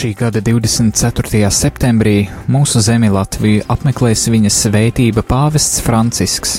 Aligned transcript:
Šī 0.00 0.14
gada 0.16 0.40
24. 0.40 1.50
septembrī 1.52 2.22
mūsu 2.48 2.80
zemi 2.80 3.10
Latviju 3.12 3.66
apmeklēs 3.68 4.22
viņa 4.32 4.48
svētība 4.48 5.20
pāvests 5.28 5.82
Francisks. 5.84 6.54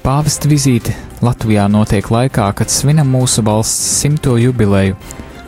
Pāvesta 0.00 0.48
vizīte 0.48 0.94
Latvijā 1.20 1.66
notiek 1.68 2.06
laikā, 2.08 2.46
kad 2.56 2.72
svinam 2.72 3.10
mūsu 3.12 3.44
valsts 3.44 3.98
simto 3.98 4.38
jubileju, 4.40 4.96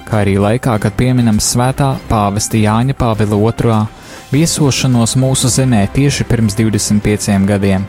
kā 0.05 0.19
arī 0.21 0.35
laikā, 0.37 0.75
kad 0.83 0.99
pieminam 0.99 1.39
svētā 1.41 1.95
pāvesta 2.11 2.61
Jāņa 2.61 2.93
Pāvila 2.99 3.39
II 3.41 3.79
viesošanos 4.35 5.17
mūsu 5.17 5.49
zemē 5.49 5.87
tieši 5.97 6.27
pirms 6.29 6.59
25 6.61 7.39
gadiem. 7.49 7.89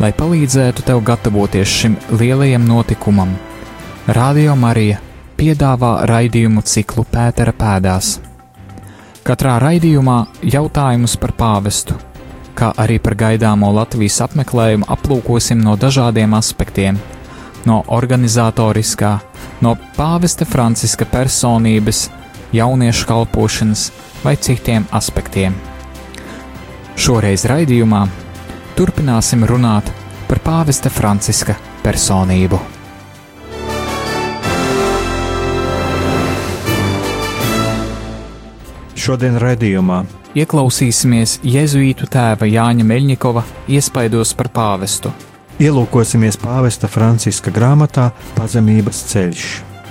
Lai 0.00 0.14
palīdzētu 0.16 0.88
tev 0.88 1.04
gatavoties 1.04 1.76
šim 1.82 2.00
lielajam 2.16 2.64
notikumam, 2.64 3.36
Radio 4.08 4.56
Marija 4.56 5.02
piedāvā 5.38 5.92
raidījumu 6.10 6.64
ciklu 6.66 7.04
Pētera 7.06 7.52
pēdās. 7.54 8.16
Katrā 9.22 9.58
raidījumā 9.62 10.18
jautājumus 10.42 11.14
par 11.20 11.34
pāvestu, 11.38 11.94
kā 12.58 12.72
arī 12.82 12.96
par 13.02 13.14
gaidāmo 13.18 13.70
Latvijas 13.76 14.18
apmeklējumu 14.26 14.88
aplūkosim 14.90 15.60
no 15.62 15.76
dažādiem 15.76 16.34
aspektiem- 16.34 16.98
no 17.68 17.84
organizatoriskā, 17.86 19.18
no 19.60 19.76
pāvesta 19.96 20.46
Franciska 20.46 21.04
personības, 21.04 22.08
jauniešu 22.52 23.06
kalpošanas 23.06 23.90
vai 24.24 24.36
citiem 24.36 24.86
aspektiem. 24.92 25.54
Šoreiz 26.96 27.44
raidījumā 27.44 28.08
turpināsim 28.76 29.46
runāt 29.46 29.92
par 30.28 30.38
pāvesta 30.38 30.90
Franciska 30.90 31.54
personību. 31.84 32.77
Šodien 39.08 39.38
raidījumā 39.40 40.02
Ieklausīsimies 40.36 41.38
Jēzuītu 41.40 42.04
tēva 42.12 42.44
Jāņa 42.44 42.84
Meļņikova 42.84 43.40
iespaidos 43.72 44.34
par 44.36 44.50
pāvestu. 44.52 45.08
ielūkosimies 45.56 46.36
pāvesta 46.36 46.90
Franciska 46.92 47.48
grāmatā 47.50 48.10
Pazemības 48.36 49.00
ceļš. 49.08 49.46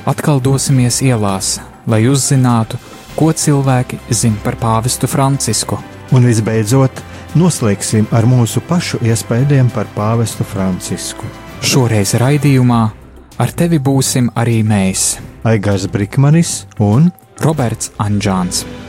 Atkal 0.06 0.38
dosimies 0.38 1.02
ielās, 1.02 1.58
lai 1.88 2.04
uzzinātu, 2.06 2.78
ko 3.16 3.34
cilvēki 3.34 3.98
zina 4.14 4.38
par 4.44 4.56
pāvestu 4.62 5.10
Francisku. 5.10 5.82
Un 6.14 6.30
visbeidzot, 6.30 7.02
noslēgsim 7.34 8.06
ar 8.12 8.30
mūsu 8.30 8.62
pašu 8.70 9.02
iespējām 9.02 9.74
par 9.74 9.90
pāvestu 9.98 10.46
Francisku. 10.46 11.26
Šoreiz 11.62 12.14
raidījumā 12.14 12.90
ar 13.38 13.52
tevi 13.52 13.80
būsim 13.80 14.30
arī 14.36 14.62
mēs, 14.62 15.18
Aigars 15.44 15.88
Brikmanis 15.90 16.68
un 16.78 17.10
Roberts 17.42 17.90
Anģāns. 17.98 18.87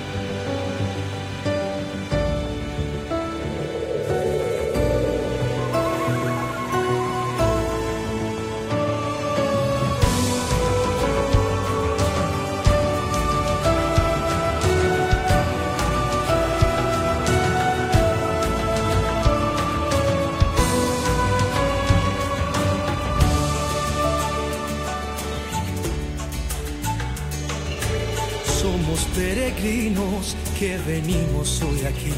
Venimos 30.88 31.60
hoy 31.62 31.84
aquí. 31.84 32.14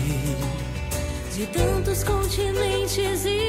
De 1.36 1.46
tantos 1.46 2.04
continentes 2.04 3.26
e 3.26 3.39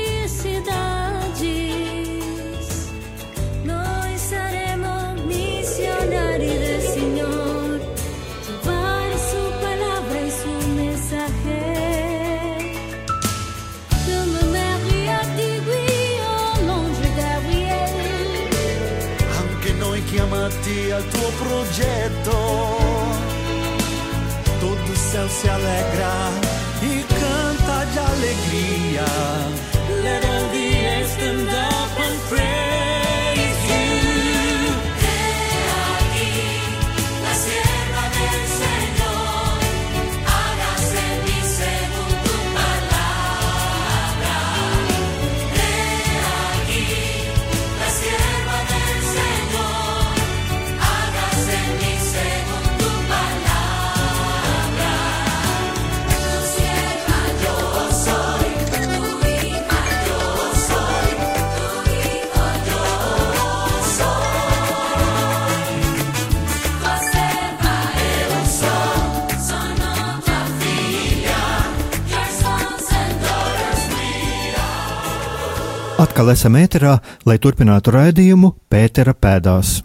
atkal 76.22 76.36
esam 76.36 76.54
ēterā, 76.60 77.00
lai 77.26 77.40
turpinātu 77.42 77.90
raidījumu 77.96 78.52
Pētera 78.70 79.16
pēdās. 79.18 79.80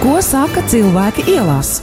Ko 0.00 0.16
saka 0.26 0.64
cilvēki 0.66 1.28
ielās? 1.36 1.76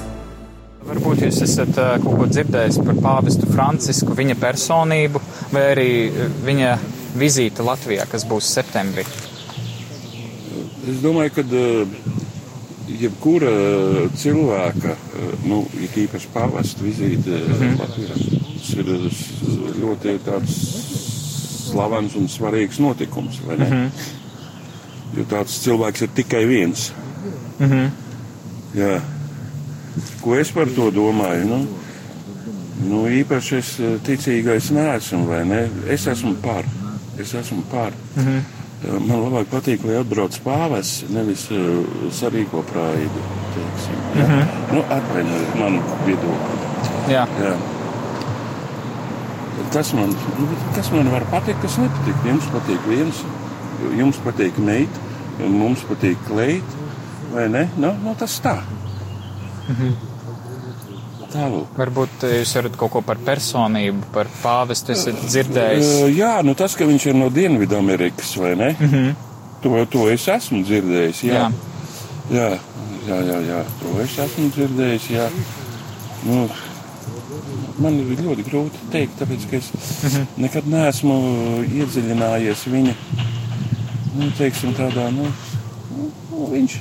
Varbūt 0.88 1.24
jūs 1.24 1.40
esat 1.46 1.72
uh, 1.80 1.94
kaut 2.04 2.20
ko 2.20 2.28
dzirdējis 2.28 2.82
par 2.84 3.00
pāvestu 3.06 3.48
Francisku, 3.48 4.12
viņa 4.18 4.36
personību, 4.42 5.22
vai 5.54 5.64
arī 5.72 5.88
uh, 6.10 6.28
viņa 6.44 6.76
vizīti 7.16 7.64
Latvijā, 7.64 8.04
kas 8.12 8.28
būs 8.28 8.52
septembrī. 8.58 9.08
Es 10.92 11.00
domāju, 11.04 11.38
ka 11.38 11.48
uh, 11.48 11.98
jebkura 13.00 13.56
cilvēka, 14.20 15.00
nu, 15.48 15.64
it 15.88 15.96
īpaši 16.04 16.36
pāvesta 16.36 16.84
vizīte 16.84 17.40
mm. 17.48 17.80
Latvijā, 17.80 18.22
tas 18.60 18.76
ir 18.76 18.96
ļoti 19.80 20.20
tāds 20.28 20.97
slavens 21.72 22.16
un 22.16 22.28
svarīgs 22.32 22.80
notikums? 22.80 23.40
Mm 23.48 23.64
-hmm. 23.64 23.90
Jo 25.18 25.24
tāds 25.30 25.60
cilvēks 25.64 26.02
ir 26.02 26.10
tikai 26.16 26.46
viens. 26.46 26.92
Mm 27.60 27.70
-hmm. 27.72 27.90
Jā. 28.76 29.02
Ko 30.22 30.36
es 30.36 30.52
par 30.52 30.68
to 30.76 30.92
domāju? 30.92 31.46
Nu, 31.46 31.68
nu 32.90 33.08
īpaši 33.10 33.58
es 33.58 33.80
eh, 33.80 33.98
ticīgais 34.06 34.72
neesmu, 34.72 35.26
vai 35.26 35.46
ne? 35.46 35.70
Es 35.90 36.08
esmu 36.08 36.36
par. 36.42 36.64
Es 37.20 37.34
esmu 37.34 37.62
par. 37.72 37.92
Mhm. 38.16 38.38
Uh, 38.86 39.00
Man 39.02 39.18
labāk 39.24 39.46
patīk, 39.50 39.82
lai 39.86 39.96
atbrauc 39.98 40.36
pāvis, 40.46 41.04
nevis 41.10 41.48
uh, 41.52 41.58
sarīko 42.14 42.62
praidu. 42.72 43.24
teiksim, 43.56 43.98
Ja? 44.16 44.28
Mm. 44.28 44.32
-hmm. 44.34 44.74
nu, 44.74 44.84
Atvainojiet 44.90 45.56
manu 45.60 45.82
viedokli. 46.06 46.58
Jā. 47.10 47.28
Jā. 47.42 47.77
Tas 49.74 49.94
man, 49.94 50.14
nu, 50.40 50.48
tas 50.76 50.92
man 50.94 51.10
var 51.12 51.26
patikt, 51.32 51.62
kas 51.62 51.78
nepatīk. 51.82 52.26
Jums 52.30 52.50
patīk 52.54 52.90
viens, 52.90 53.24
jums 53.98 54.20
patīk 54.26 54.60
meita, 54.62 55.06
mums 55.40 55.86
patīk 55.90 56.20
kleita, 56.28 56.84
vai 57.34 57.48
ne? 57.50 57.68
Nu, 57.78 57.94
nu, 58.04 58.14
tas 58.20 58.38
tā. 58.44 58.60
Mhm. 59.68 59.96
Tālāk. 61.28 61.72
Varbūt 61.76 62.24
eh, 62.24 62.38
jūs 62.40 62.54
varat 62.56 62.78
kaut 62.80 62.94
ko 62.94 63.02
par 63.06 63.20
personību, 63.20 64.06
par 64.16 64.30
pāvestu 64.42 64.94
esat 64.94 65.18
dzirdējis. 65.26 65.90
Uh, 65.98 66.12
jā, 66.16 66.38
nu 66.48 66.56
tas, 66.58 66.76
ka 66.78 66.88
viņš 66.88 67.10
ir 67.10 67.18
no 67.20 67.28
Dienvidamerikas, 67.34 68.32
vai 68.40 68.54
ne? 68.56 68.70
Mm 68.80 68.90
-hmm. 68.94 69.16
To, 69.62 69.86
to 69.92 70.08
es 70.10 70.28
esmu 70.28 70.64
dzirdējis. 70.64 71.24
Jā, 71.24 71.34
Jā. 71.34 71.50
jā, 72.32 72.50
jā, 73.08 73.20
jā, 73.28 73.40
jā. 73.50 73.64
to 73.82 74.02
es 74.02 74.18
esmu 74.20 74.50
dzirdējis. 74.56 75.10
Jā. 75.10 75.30
Nu, 76.24 76.48
man 77.80 78.00
ir 78.00 78.18
ļoti 78.24 78.44
grūti 78.48 78.80
pateikt, 78.86 79.20
tāpēc 79.22 79.50
ka 79.50 79.58
es 79.58 79.72
Mhm. 80.04 80.28
nekad 80.38 80.68
neesmu 80.68 81.18
iedziļinājies 81.68 82.64
viņa 82.74 82.94
nu, 84.18 84.30
teiksim, 84.38 84.74
tādā. 84.78 85.10
Nu, 85.14 85.28
nu, 86.32 86.48
viņš, 86.54 86.78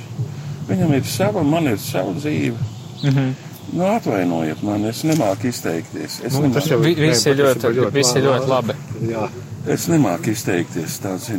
viņam 0.69 0.93
ir 0.97 1.03
sava, 1.03 1.43
man 1.43 1.67
ir 1.67 1.77
sava 1.77 2.11
dzīve. 2.17 2.57
Mhm. 3.03 3.35
Nu, 3.73 3.83
atvainojiet 3.83 4.61
man, 4.63 4.85
es 4.85 5.03
nemāku 5.03 5.49
izteikties. 5.51 6.21
Es 6.23 6.33
Nu, 6.33 6.41
nemāku- 6.47 6.53
tas 6.53 6.67
jau 6.71 6.79
Vi- 6.79 6.95
visi 6.95 7.29
ir 7.29 7.35
ļoti- 7.35 7.91
visi 7.91 8.17
ir 8.17 8.23
ļoti 8.23 8.47
labi. 8.47 8.73
Jā. 9.09 9.29
Es 9.67 9.87
nemāku 9.87 10.31
izteikties 10.31 10.99
tāds. 11.03 11.29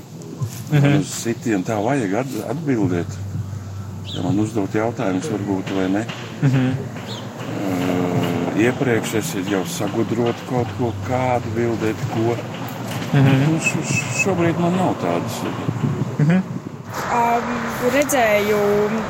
Mhm. 0.70 0.82
Man 0.82 0.98
uz 1.00 1.06
sitienu 1.24 1.64
tā 1.64 1.78
vajag 1.82 2.14
at- 2.14 2.50
atbildēt. 2.50 3.06
Ja 4.14 4.22
man 4.22 4.38
uzdot 4.38 4.72
jautājumus, 4.72 5.28
varbūt 5.32 5.74
vai 5.74 5.88
ne. 5.88 6.06
Mhm. 6.42 6.68
Uh, 6.68 6.97
iepriekš 8.58 9.14
es 9.20 9.34
jau 9.50 9.62
sagudrotu 9.66 10.46
kaut 10.50 10.70
ko, 10.78 10.92
kādu 11.08 11.50
bildēt, 11.56 11.96
ko. 12.14 12.36
Mhm. 13.12 13.34
Nu, 13.46 13.58
š- 13.58 13.98
šobrīd 14.22 14.58
man 14.60 14.76
nav 14.76 14.94
tādas. 15.02 15.40
Mhm. 16.18 16.40
Um, 17.08 17.50
redzēju, 17.94 18.58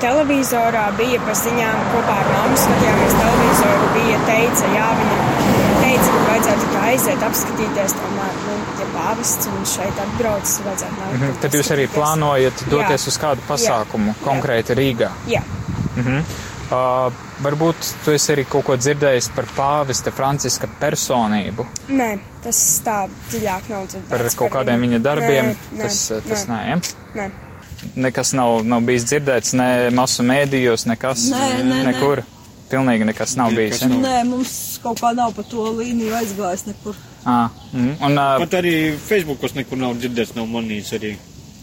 televizorā 0.03 0.89
bija 0.99 1.21
pa 1.25 1.33
ziņām 1.39 1.79
kopā 1.93 2.17
ar 2.23 2.27
mammu 2.35 2.57
skatījāmies 2.59 3.15
televizoru. 3.21 3.87
Bija 3.95 4.19
teica, 4.27 4.67
jā, 4.75 4.89
viņa 4.99 5.19
teica, 5.83 6.09
ka 6.15 6.25
vajadzētu 6.29 6.69
tā 6.75 6.83
aiziet 6.91 7.23
apskatīties. 7.29 7.95
Tomēr, 8.01 8.35
nu, 8.49 8.57
ja 8.83 8.89
pāvests 8.97 9.49
un 9.53 9.65
šeit 9.73 10.03
atbrauc, 10.05 10.53
vajadzētu 10.67 10.99
nākt. 11.01 11.15
Mhm. 11.21 11.39
Tad 11.47 11.57
jūs 11.59 11.71
arī 11.77 11.87
plānojat 11.95 12.65
doties 12.71 13.07
Jā. 13.07 13.09
uz 13.15 13.19
kādu 13.25 13.41
Jā. 13.43 13.49
pasākumu, 13.55 14.15
konkrēti 14.27 14.77
Rīgā. 14.83 15.11
Jā. 15.33 15.43
Mhm. 15.97 16.23
Uh, 16.69 17.09
varbūt 17.41 17.87
tu 18.05 18.13
esi 18.13 18.35
arī 18.35 18.43
kaut 18.45 18.67
ko 18.67 18.75
dzirdējis 18.77 19.31
par 19.33 19.47
pāvesta 19.57 20.13
Franciska 20.13 20.69
personību, 20.81 21.65
Nē, 21.89 22.09
tas 22.45 22.59
tā 22.85 22.97
dziļāk 23.31 23.71
nav 23.73 23.87
dzirdēts. 23.89 24.11
par 24.11 24.27
kaut 24.37 24.53
kādiem 24.53 24.85
viņa 24.85 24.99
darbiem. 25.01 25.55
Nē, 25.55 25.79
nē, 25.79 25.87
tas 25.87 26.01
tas 26.29 26.45
nē. 26.51 26.59
nē, 26.59 26.59
ja? 26.69 26.81
Nē. 27.17 27.31
Nekas 28.05 28.35
nav, 28.37 28.59
nav 28.69 28.85
bijis 28.85 29.07
dzirdēts, 29.09 29.55
ne 29.57 29.69
masu 29.97 30.27
mēdījos, 30.29 30.85
nekas. 30.91 31.31
Nē, 31.33 31.47
nē, 31.57 31.65
nē. 31.71 31.81
nekur. 31.93 32.23
Pilnīgi 32.69 33.07
nekas 33.09 33.33
nav 33.41 33.55
bijis. 33.57 33.81
Ja? 33.81 33.89
Nē, 33.89 34.19
mums 34.29 34.53
kaut 34.83 35.01
kā 35.01 35.15
nav 35.17 35.33
pa 35.33 35.47
to 35.49 35.71
līniju 35.79 36.13
aizgājis 36.21 36.67
nekur. 36.69 36.99
À, 37.25 37.49
mm, 37.73 37.95
un, 38.05 38.13
uh, 38.19 38.37
Pat 38.45 38.59
arī 38.61 38.75
Facebookos 39.09 39.57
nekur 39.57 39.81
nav 39.81 39.97
dzirdēts, 39.97 40.37
nav 40.37 40.45
manīts 40.53 40.93
arī. 40.93 41.15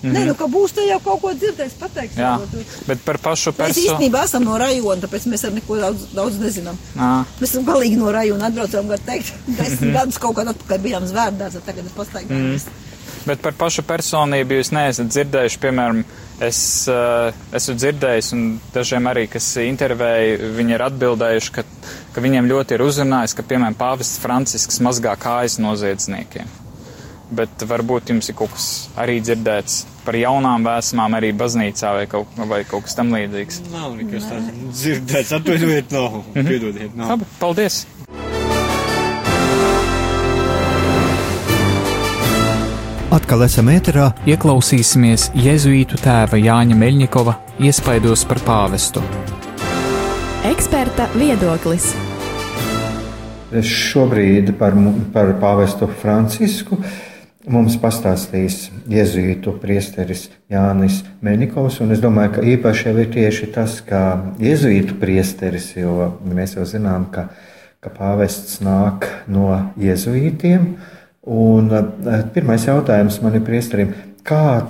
Mhm. 0.03 0.13
Nē, 0.13 0.25
nu, 0.27 0.33
ka 0.37 0.45
būs 0.45 0.73
te 0.75 0.81
jau 0.85 0.99
kaut 1.01 1.21
ko 1.21 1.31
dzirdēts, 1.33 1.77
pateiks. 1.79 2.15
jā, 2.19 2.39
bet 2.87 2.99
par 3.05 3.17
pašu 3.17 3.51
Mēs 3.53 3.57
personu. 3.57 3.85
īstenībā 3.85 4.23
esam 4.27 4.43
no 4.43 4.57
rajona, 4.57 5.01
tāpēc 5.01 5.25
mēs 5.31 5.45
ar 5.47 5.51
neko 5.55 5.77
daudz, 5.81 6.03
daudz 6.13 6.35
nezinām. 6.37 6.77
À, 6.97 7.23
Mēs 7.39 7.49
esam 7.55 7.65
galīgi 7.65 7.97
no 7.97 8.11
rajona 8.11 8.49
atbraucām, 8.51 8.87
var 8.87 8.99
teikt, 8.99 9.31
desmit 9.57 9.81
Mhm. 9.81 9.93
gadus 9.93 10.17
kaut 10.17 10.35
kādā 10.35 10.53
atpakaļ 10.53 10.79
bijām 10.83 11.07
zvērdās, 11.09 11.57
tagad 11.65 11.85
pastaigājamies. 11.97 12.65
mm. 12.67 12.81
Bet 13.25 13.41
par 13.41 13.53
pašu 13.57 13.81
personību 13.81 14.59
jūs 14.59 14.69
neesat 14.71 15.07
dzirdējuši, 15.09 15.57
piemēram, 15.63 16.03
es 16.45 16.59
uh, 16.87 17.31
esmu 17.53 17.73
dzirdējis, 17.75 18.33
un 18.33 18.59
dažiem 18.73 19.07
arī, 19.09 19.27
kas 19.29 19.47
intervēja, 19.57 20.37
viņi 20.57 20.75
ir 20.75 20.83
atbildējuši, 20.85 21.51
ka, 21.55 21.63
ka 22.13 22.21
viņiem 22.21 22.45
ļoti 22.51 22.77
ir 22.77 22.83
uzrunājis, 22.85 23.33
ka, 23.33 23.41
piemēram, 23.41 23.73
pāvests 23.79 24.19
Francisks 24.21 24.77
mazgā 24.79 25.15
kājas 25.17 25.57
noziedzniekiem. 25.57 26.45
Bet 27.31 27.65
varbūt 27.65 28.11
jums 28.13 28.29
ir 28.29 28.37
kaut 28.37 28.53
kas 28.53 28.67
arī 29.01 29.17
dzirdēts 29.23 29.85
par 30.05 30.17
jaunām 30.19 30.65
vēsmām 30.67 31.17
arī 31.17 31.31
baznīcā 31.33 31.95
vai 31.97 32.05
kaut, 32.09 32.37
vai 32.37 32.61
kaut 32.69 32.85
kas 32.85 32.97
tam 32.99 33.09
līdzīgs. 33.15 33.63
Nav 33.73 33.97
nekas 33.97 34.29
tāds 34.29 34.53
dzirdēts, 34.81 35.33
atvainojiet, 35.39 35.91
nav. 35.95 36.21
Mhm. 36.35 36.47
Piedodiet, 36.51 36.95
nav. 36.95 37.15
Labi, 37.15 37.29
paldies! 37.41 37.85
Atkal 43.15 43.45
esam 43.45 43.69
ēterā. 43.71 44.09
Ieklausīsimies 44.27 45.29
Jēzuītu 45.39 45.95
tēva 46.03 46.35
Jāņa 46.35 46.75
Meļņikova 46.75 47.35
iespaidos 47.63 48.25
par 48.27 48.41
pāvestu. 48.43 49.03
Eksperta 50.45 51.07
viedoklis. 51.15 51.93
Šobrīd 53.55 54.51
par, 54.59 54.75
par 55.15 55.31
pāvestu 55.39 55.87
Francisku 56.01 56.81
mums 57.51 57.77
pastāstīs 57.81 58.69
jēzuītu 58.91 59.55
priesteris 59.61 60.27
Jānis 60.51 61.01
Mēnikovs. 61.25 61.81
un 61.83 61.95
Es 61.95 62.01
domāju, 62.03 62.35
ka 62.37 62.45
īpaši 62.55 62.89
jau 62.89 62.95
ir 63.03 63.11
tieši 63.13 63.51
tas, 63.55 63.79
ka 63.85 64.01
jēzuītu 64.41 64.99
priesteris, 65.01 65.73
jo 65.77 66.13
mēs 66.25 66.57
jau 66.57 66.65
zinām, 66.69 67.09
ka, 67.11 67.29
ka 67.79 67.93
pāvests 67.93 68.61
nāk 68.65 69.07
no 69.27 69.51
jēzuītiem. 69.81 70.73
Un 71.25 71.71
eh, 71.73 72.25
pirmais 72.33 72.65
jautājums 72.67 73.21
man 73.23 73.39
ir 73.39 73.45
priesterim, 73.45 73.95
kā 74.25 74.65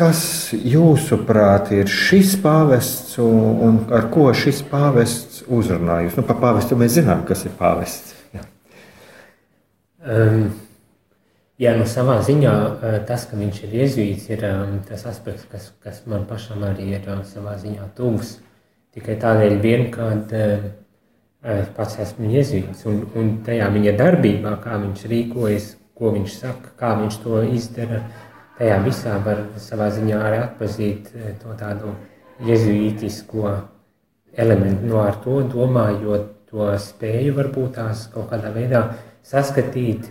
Kas 0.00 0.54
jūsuprāt 0.54 1.74
ir 1.76 1.90
šis 1.92 2.36
pāvests 2.40 3.18
un, 3.20 3.40
un 3.66 3.74
ar 3.92 4.06
ko 4.12 4.30
šis 4.32 4.62
pāvests 4.70 5.42
uzrunājas? 5.44 6.16
Nu, 6.16 6.24
par 6.24 6.38
pāvestu 6.40 6.78
mēs 6.80 6.94
zinām, 6.96 7.20
kas 7.28 7.42
ir 7.44 7.52
pāvests. 7.58 8.14
Jā. 8.32 8.46
Um, 10.00 10.46
jā, 11.60 11.74
no 11.78 11.86
savā 11.88 12.18
ziņā 12.26 12.52
uh, 12.66 12.98
tas, 13.08 13.26
ka 13.30 13.38
viņš 13.40 13.62
ir 13.66 13.74
iezīts, 13.84 14.28
ir 14.32 14.46
um, 14.48 14.78
tas 14.88 15.04
aspekts, 15.10 15.46
kas, 15.50 15.70
kas 15.84 16.04
man 16.10 16.26
pašam 16.30 16.64
arī 16.68 16.94
ir 16.96 17.10
uh, 17.10 17.20
savā 17.28 17.56
ziņā 17.60 17.90
tuvs. 17.98 18.38
Tikai 18.96 19.14
tādēļ, 19.22 19.60
vien, 19.62 19.84
kad 19.94 20.32
es 20.34 21.68
pats 21.76 22.00
esmu 22.02 22.32
iezīts 22.34 22.82
un, 22.90 23.04
un 23.14 23.28
tajā 23.46 23.68
viņa 23.70 23.92
darbībā, 23.96 24.56
kā 24.64 24.80
viņš 24.82 25.04
rīkojas, 25.12 25.68
ko 26.00 26.10
viņš 26.16 26.34
saka, 26.40 26.72
kā 26.80 26.90
viņš 26.98 27.18
to 27.22 27.42
izdara, 27.54 28.00
tajā 28.58 28.78
visā 28.84 29.16
var 29.24 29.42
savā 29.60 29.90
ziņā 29.92 30.20
arī 30.20 30.40
atpazīt 30.44 31.10
eh, 31.14 31.34
to 31.40 31.54
tādu 31.60 31.94
jezuītisko 32.44 33.52
elementu. 34.36 34.88
No 34.88 35.02
ar 35.04 35.20
to 35.24 35.42
domājot, 35.52 36.28
to 36.50 36.66
spēju 36.82 37.36
varbūt 37.36 37.76
tās 37.78 38.06
kaut 38.12 38.30
kādā 38.32 38.50
veidā 38.54 38.82
saskatīt 39.26 40.08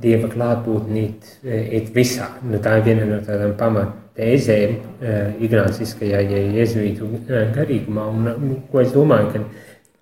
dieva 0.00 0.28
klātbūtni 0.32 1.04
it 1.44 1.92
visā. 1.94 2.28
Nu, 2.44 2.60
tā 2.62 2.78
ir 2.78 2.86
viena 2.86 3.06
no 3.08 3.20
tādām 3.24 3.54
pamatēzēm 3.60 4.74
uh, 4.76 5.30
ignāciskajā 5.42 6.20
ja 6.26 6.42
jezuītu 6.58 7.08
eh, 7.22 7.46
garīgumā. 7.56 8.08
Un, 8.12 8.30
nu, 8.42 8.58
ko 8.70 8.82
es 8.82 8.92
domāju, 8.94 9.30
ka 9.32 9.44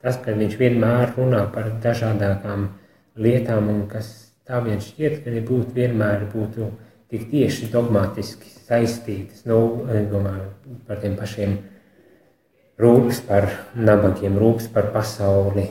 tas, 0.04 0.18
ka 0.24 0.34
viņš 0.36 0.56
vienmēr 0.60 1.14
runā 1.18 1.44
par 1.54 1.70
dažādākām 1.84 2.66
lietām 3.22 3.70
un 3.70 3.84
kas 3.90 4.10
tā 4.48 4.58
vien 4.64 4.82
šķiet, 4.82 5.22
ka 5.24 5.34
nebūtu 5.34 5.76
vienmēr 5.76 6.26
būtu 6.32 6.72
tik 7.12 7.28
tieši 7.30 7.70
dogmatiski 7.72 8.50
saistītas. 8.66 9.44
Nu, 9.48 9.86
domāju 10.10 10.50
par 10.88 10.98
tiem 11.04 11.14
pašiem 11.20 11.56
rūpes 12.80 13.20
par 13.26 13.46
nabagiem, 13.74 14.38
rūpes 14.40 14.66
par 14.74 14.90
pasauli, 14.94 15.68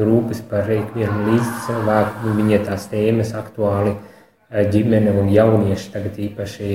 rūpes 0.00 0.40
par 0.50 0.70
ikvienu 0.72 1.26
līdzcilvēku. 1.28 2.32
Viņa 2.38 2.62
tās 2.68 2.86
tēmas 2.92 3.34
aktuāli 3.36 3.92
e, 3.92 4.64
ģimene 4.72 5.12
un 5.20 5.28
jaunieši 5.32 5.92
tagad 5.92 6.16
īpaši 6.28 6.70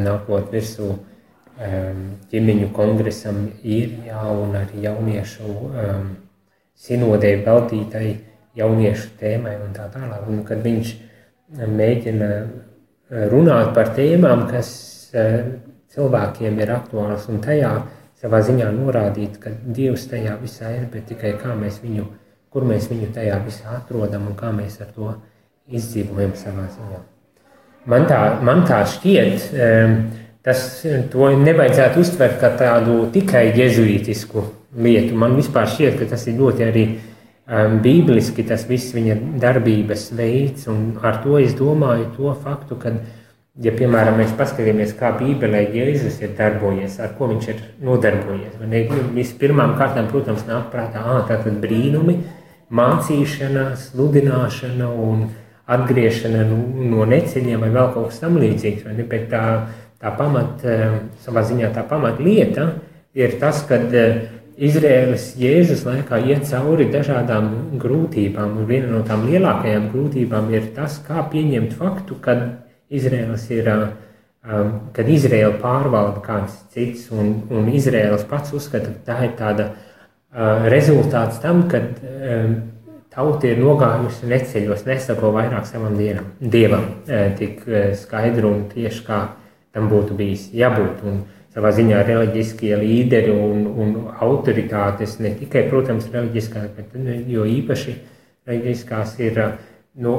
nākot 0.00 0.48
virsū 0.54 0.94
ģimeņu 2.30 2.70
kongresam 2.72 3.44
īrijā 3.60 4.22
un 4.32 4.56
arī 4.62 4.86
jauniešu 4.86 5.52
sinodē 6.80 7.34
veltītai 7.44 8.08
jauniešu 8.56 9.12
tēmai 9.20 9.58
un 9.60 9.74
tā 9.76 9.90
tālāk. 9.92 10.24
Un 10.32 10.40
kad 10.48 10.64
viņš 10.64 10.94
mēģina 11.68 12.30
runāt 13.10 13.74
par 13.74 13.92
tēmām, 13.96 14.46
kas 14.50 14.70
eh, 15.14 15.42
cilvēkiem 15.94 16.60
ir 16.62 16.72
aktuāls 16.76 17.26
un 17.30 17.40
tajā 17.42 17.72
savā 18.20 18.40
ziņā 18.44 18.68
norādīt, 18.76 19.38
ka 19.40 19.52
Dievs 19.64 20.06
tajā 20.10 20.36
visā 20.42 20.74
ir, 20.76 20.86
bet 20.92 21.08
tikai 21.10 21.34
kā 21.40 21.54
mēs 21.56 21.80
viņu, 21.84 22.06
kur 22.52 22.66
mēs 22.68 22.90
viņu 22.90 23.12
tajā 23.16 23.40
visā 23.46 23.78
atrodam 23.78 24.28
un 24.28 24.36
kā 24.38 24.52
mēs 24.54 24.80
ar 24.84 24.90
to 24.96 25.14
izdzīvojam 25.70 26.34
savā 26.36 26.66
ziņā. 26.74 27.00
man 27.86 28.06
tā, 28.06 28.20
man 28.44 28.64
tā 28.68 28.82
šķiet, 28.84 29.46
um, 29.54 29.94
tas 30.44 30.64
to 31.12 31.30
nevajadzētu 31.44 32.00
uztvert 32.00 32.40
kā 32.40 32.50
tādu 32.58 33.06
tikai 33.12 33.50
jezuītisku 33.56 34.44
lietu. 34.76 35.16
Man 35.16 35.36
vispār 35.38 35.68
šķiet, 35.68 35.96
ka 36.00 36.10
tas 36.12 36.26
ir 36.28 36.36
ļoti 36.40 36.66
arī 36.66 36.84
um, 36.90 37.78
bībeliski, 37.84 38.44
tas 38.48 38.66
viss 38.68 38.94
viņa 38.96 39.16
darbības 39.40 40.10
veids, 40.16 40.68
un 40.68 40.98
ar 41.02 41.22
to 41.24 41.38
es 41.40 41.56
domāju 41.58 42.10
to 42.16 42.34
faktu, 42.44 42.78
ka, 42.80 42.94
ja, 43.60 43.72
piemēram, 43.76 44.16
mēs 44.20 44.32
paskatāmies, 44.38 44.94
kā 44.98 45.12
Bībelē 45.18 45.62
Jēzus 45.74 46.20
ir 46.24 46.32
darbojies, 46.38 46.96
ar 47.02 47.12
ko 47.18 47.28
viņš 47.30 47.48
ir 47.52 47.60
nodarbojies, 47.84 48.56
nu, 48.60 49.02
vispirmām 49.16 49.76
kārtām, 49.78 50.08
protams, 50.12 50.46
nāk 50.48 50.70
prātā, 50.72 51.02
ā, 51.04 51.20
tātad 51.28 51.60
brīnumi, 51.62 52.16
mācīšana, 52.72 53.70
sludināšana 53.76 54.88
un 54.88 55.28
atgriešana 55.70 56.44
no, 56.48 56.58
no 56.90 57.06
neceļiem 57.08 57.62
vai 57.62 57.70
vēl 57.74 57.92
kaut 57.94 58.10
kas 58.10 58.22
tam 58.22 58.38
līdzīgs, 58.40 58.86
vai 58.86 58.96
ne, 58.96 59.06
bet 59.10 59.28
tā, 59.30 59.44
tā 60.00 60.12
pamat, 60.18 60.64
savā 61.24 61.44
ziņā 61.46 61.70
tā 61.74 61.84
pamat 61.90 62.22
lieta 62.22 62.72
ir 63.18 63.36
tas, 63.42 63.62
kad 63.68 63.90
Izraēlas 64.60 65.34
Jēzus 65.40 65.86
laikā 65.86 66.18
iet 66.28 66.48
cauri 66.50 66.88
dažādām 66.92 67.78
grūtībām, 67.80 68.58
un 68.60 68.66
viena 68.68 68.90
no 68.92 69.04
tām 69.06 69.24
lielākajām 69.28 69.86
grūtībām 69.92 70.50
ir 70.52 70.72
tas, 70.76 70.98
kā 71.06 71.22
pieņemt 71.32 71.76
faktu, 71.78 72.18
ka 72.20 72.36
Izraēlas 72.90 73.46
ir, 73.54 73.70
kad 74.96 75.10
Izraēla 75.14 75.60
pārvalda 75.62 76.22
kāds 76.24 76.56
cits, 76.74 77.08
un, 77.14 77.36
un 77.54 77.68
Izraēlas 77.70 78.26
pats 78.30 78.54
uzskata, 78.56 78.92
ka 78.94 79.06
tā 79.06 79.18
ir 79.28 79.34
tāda 79.38 79.68
uh, 79.70 80.66
rezultāts 80.72 81.38
tam, 81.42 81.66
kad 81.70 82.00
tauta 83.10 83.50
ir 83.50 83.60
nogājusi 83.62 84.30
neceļos, 84.30 84.86
nesako 84.86 85.32
vairāk 85.36 85.68
savam 85.68 85.98
dienam, 85.98 86.32
dievam, 86.40 86.88
uh, 87.06 87.28
tik 87.38 87.62
uh, 87.68 87.92
skaidru 87.98 88.54
un 88.54 88.64
tieši 88.72 89.04
kā 89.06 89.20
tam 89.70 89.90
būtu 89.92 90.18
bijis 90.18 90.48
jābūt. 90.56 91.04
Un, 91.06 91.22
savā 91.54 91.72
ziņā 91.74 92.02
reliģiskie 92.06 92.70
līderi 92.78 93.32
un, 93.34 93.64
un 93.82 93.94
autoritātes, 94.22 95.18
ne 95.22 95.32
tikai, 95.38 95.66
protams, 95.70 96.06
reliģiskās, 96.12 96.68
bet 96.76 96.94
jo 97.30 97.46
īpaši 97.48 97.96
reliģiskās 98.48 99.16
ir 99.24 99.40
nu, 99.98 100.14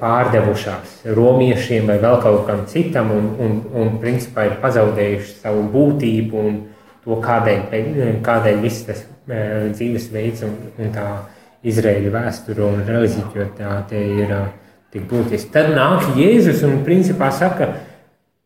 pārdevušās 0.00 1.00
romiešiem 1.16 1.88
vai 1.88 1.98
vēl 2.02 2.20
kaut 2.22 2.46
kam 2.48 2.64
citam, 2.68 3.10
un, 3.14 3.28
un, 3.40 3.58
un 3.76 3.98
principā 4.02 4.48
ir 4.48 4.56
pazaudējuši 4.62 5.36
savu 5.42 5.66
būtību 5.72 6.40
un 6.40 6.56
to, 7.04 7.16
kādēļ, 7.24 8.20
kādēļ 8.24 8.62
viss 8.64 8.86
tas 8.88 9.04
dzīvesveids 9.26 10.44
un, 10.48 10.56
un 10.78 10.90
tā 10.94 11.06
Izraēļa 11.70 12.10
vēsture 12.14 12.64
un 12.64 12.82
reliģiķotāte 12.88 14.00
ir 14.00 14.34
tik 14.90 15.04
būtiski. 15.10 15.52
Tad 15.52 15.74
nāk 15.76 16.16
Jēzus 16.16 16.64
un 16.66 16.80
principā 16.86 17.28
saka, 17.36 17.68
ka 17.68 17.90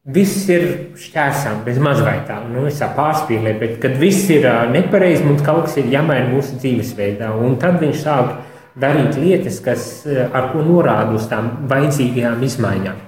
Viss 0.04 0.50
ir 0.52 0.64
šķērsām, 1.00 1.62
bez 1.64 1.78
mazlietā, 1.80 2.34
nu, 2.52 2.66
es 2.68 2.76
tā 2.76 2.90
pārspīlēju, 2.92 3.56
bet 3.56 3.78
kad 3.80 3.94
viss 3.96 4.26
ir 4.28 4.44
nepareizi, 4.68 5.24
mums 5.24 5.40
kaut 5.46 5.62
kas 5.64 5.78
ir 5.80 5.88
jāmaina 5.88 6.26
mūsu 6.28 6.58
dzīvesveidā. 6.60 7.30
Un 7.40 7.56
tad 7.62 7.78
viņš 7.80 8.02
sāk 8.02 8.34
darīt 8.80 9.18
lietas, 9.20 9.60
kas 9.64 10.06
ar 10.06 10.50
ko 10.52 10.64
norāda 10.66 11.14
uz 11.14 11.28
tām 11.30 11.66
vajadzīgajām 11.70 12.42
izmaiņām. 12.48 13.02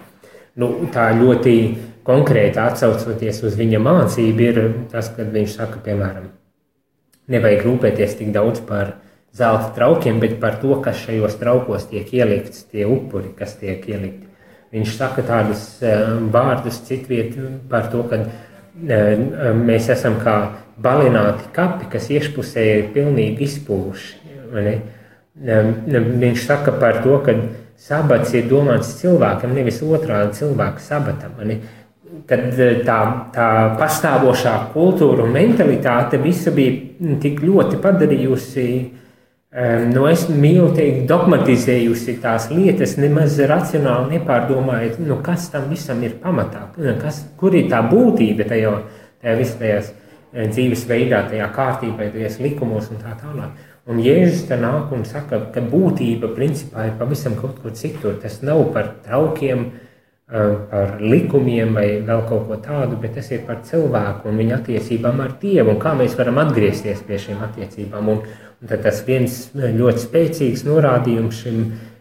Nu, 0.56 0.70
tā 0.92 1.10
ļoti 1.18 1.56
konkrēti 2.06 2.60
atsaucoties 2.62 3.42
uz 3.44 3.56
viņa 3.58 3.80
mācību, 3.82 4.46
ir 4.46 4.60
tas, 4.92 5.10
kad 5.16 5.32
viņš 5.34 5.56
saka, 5.58 5.82
piemēram, 5.84 6.30
nevajag 7.32 7.66
rūpēties 7.66 8.16
tik 8.20 8.30
daudz 8.34 8.62
par 8.66 8.94
zelta 9.36 9.72
traukiem, 9.76 10.20
bet 10.22 10.38
par 10.40 10.60
to, 10.62 10.78
kas 10.84 11.02
šajos 11.02 11.36
traukos 11.40 11.88
tiek 11.90 12.12
ielikts, 12.14 12.64
tie 12.70 12.86
upuri, 12.88 13.34
kas 13.36 13.58
tiek 13.60 13.84
ielikti. 13.90 14.24
Viņš 14.74 14.94
saka 14.96 15.22
tādus 15.26 15.66
eh, 15.84 16.04
vārdus 16.32 16.80
citviet 16.86 17.36
par 17.70 17.90
to, 17.92 18.02
ka 18.08 18.22
eh, 18.22 19.52
mēs 19.56 19.90
esam 19.92 20.18
kā 20.22 20.36
balināti 20.82 21.50
kapi, 21.56 21.90
kas 21.92 22.08
iekšpusē 22.12 22.64
ir 22.72 22.88
pilnīgi 22.96 23.46
izpūši. 23.46 24.24
Viņš 25.36 26.44
saka 26.46 26.72
par 26.80 27.02
to, 27.04 27.18
ka 27.24 27.34
sabats 27.76 28.32
ir 28.34 28.46
domāts 28.48 28.94
cilvēkam, 29.00 29.52
nevis 29.52 29.82
otrādi 29.84 30.38
cilvēku 30.38 30.80
sabatam. 30.80 31.36
Kad 32.26 32.60
eh, 32.62 32.78
tā, 32.86 33.00
tā 33.34 33.48
pastāvošā 33.76 34.54
kultūra 34.72 35.26
un 35.26 35.34
mentalitāte 35.34 36.16
visa 36.22 36.54
bija 36.54 37.18
tik 37.20 37.42
ļoti 37.44 37.80
padarījusi 37.82 38.64
uh, 38.78 39.02
Nu, 39.56 40.02
es 40.10 40.26
mīlu 40.28 40.66
teikt, 40.76 41.06
dogmatizējusi 41.08 42.18
tās 42.20 42.50
lietas, 42.50 42.98
nemaz 43.00 43.38
racionāli 43.48 44.18
nepārdomājot, 44.18 44.98
nu, 45.00 45.16
kas 45.24 45.46
tam 45.52 45.70
visam 45.70 46.02
ir 46.04 46.18
pamatā, 46.20 46.66
kas, 47.00 47.22
kur 47.40 47.56
ir 47.56 47.70
tā 47.72 47.80
būtība 47.88 48.44
tajā, 48.50 48.74
tajā 49.22 49.36
visajās 49.38 49.88
dzīvesveidā, 50.34 51.22
tajā 51.30 51.46
kārtībā, 51.56 52.10
tajās 52.12 52.36
likumos 52.44 52.90
un 52.92 53.00
tā 53.00 53.14
tālāk. 53.22 53.64
Un 53.86 54.00
Jēzus 54.02 54.48
te 54.48 54.56
nāk 54.58 54.90
un 54.94 55.04
saka, 55.06 55.44
ka 55.54 55.62
būtība 55.62 56.32
principā 56.34 56.88
ir 56.88 56.96
pavisam 56.98 57.36
kaut 57.38 57.60
kur 57.62 57.74
citur. 57.78 58.16
Tas 58.22 58.40
nav 58.42 58.64
par 58.74 58.96
traukiem, 59.04 59.68
par 60.26 60.96
likumiem 60.98 61.76
vai 61.76 61.86
vēl 62.02 62.24
kaut 62.26 62.48
ko 62.48 62.56
tādu, 62.58 62.96
bet 62.98 63.14
tas 63.14 63.28
ir 63.30 63.44
par 63.46 63.60
cilvēku 63.68 64.26
un 64.26 64.40
viņa 64.42 64.56
attiecībām 64.56 65.22
ar 65.22 65.36
Dievu 65.38 65.76
un 65.76 65.78
kā 65.78 65.92
mēs 65.94 66.16
varam 66.18 66.40
atgriezties 66.42 67.04
pie 67.06 67.20
šīm 67.28 67.44
attiecībām. 67.46 68.10
Un, 68.10 68.24
Un 68.56 68.70
tad 68.70 68.86
tas 68.86 69.02
viens 69.04 69.34
ļoti 69.52 70.00
spēcīgs 70.00 70.62
norādījums 70.64 71.42
šim, 71.42 71.58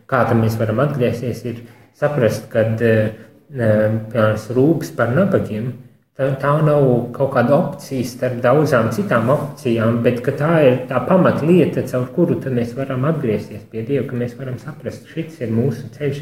kā 0.08 0.22
mēs 0.38 0.56
varam 0.60 0.80
atgriezties, 0.86 1.42
ir 1.50 1.58
saprast, 2.00 2.48
ka 2.52 2.64
piemēram 2.80 4.46
rūpes 4.56 4.94
par 4.96 5.12
nabagiem. 5.16 5.74
Tā, 6.16 6.30
tā 6.40 6.52
nav 6.64 6.86
kaut 7.12 7.34
kāda 7.34 7.58
opcija 7.58 8.08
starp 8.08 8.38
daudzām 8.44 8.86
citām 8.96 9.28
opcijām, 9.34 9.98
bet 10.04 10.22
tā 10.40 10.52
ir 10.64 10.78
tā 10.88 11.02
pamatlieta, 11.10 11.84
caur 11.92 12.06
kuru 12.16 12.38
mēs 12.56 12.72
varam 12.78 13.04
atgriezties 13.10 13.66
pie 13.72 13.84
Dieva, 13.84 14.06
ka 14.08 14.16
mēs 14.22 14.38
varam 14.40 14.56
saprast, 14.62 15.10
šis 15.12 15.42
ir 15.44 15.52
mūsu 15.52 15.90
ceļš. 15.98 16.22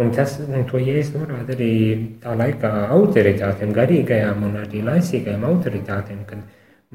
Un, 0.00 0.14
tas, 0.16 0.38
un 0.40 0.64
to 0.64 0.80
jēzus 0.80 1.12
norāda 1.18 1.52
arī 1.52 1.74
tā 2.22 2.32
laikā 2.40 2.72
autoritātēm, 2.94 3.74
garīgajām 3.76 4.44
un 4.48 4.56
arī 4.62 4.80
laicīgajām 4.86 5.44
autoritātēm, 5.44 6.24
kad 6.24 6.46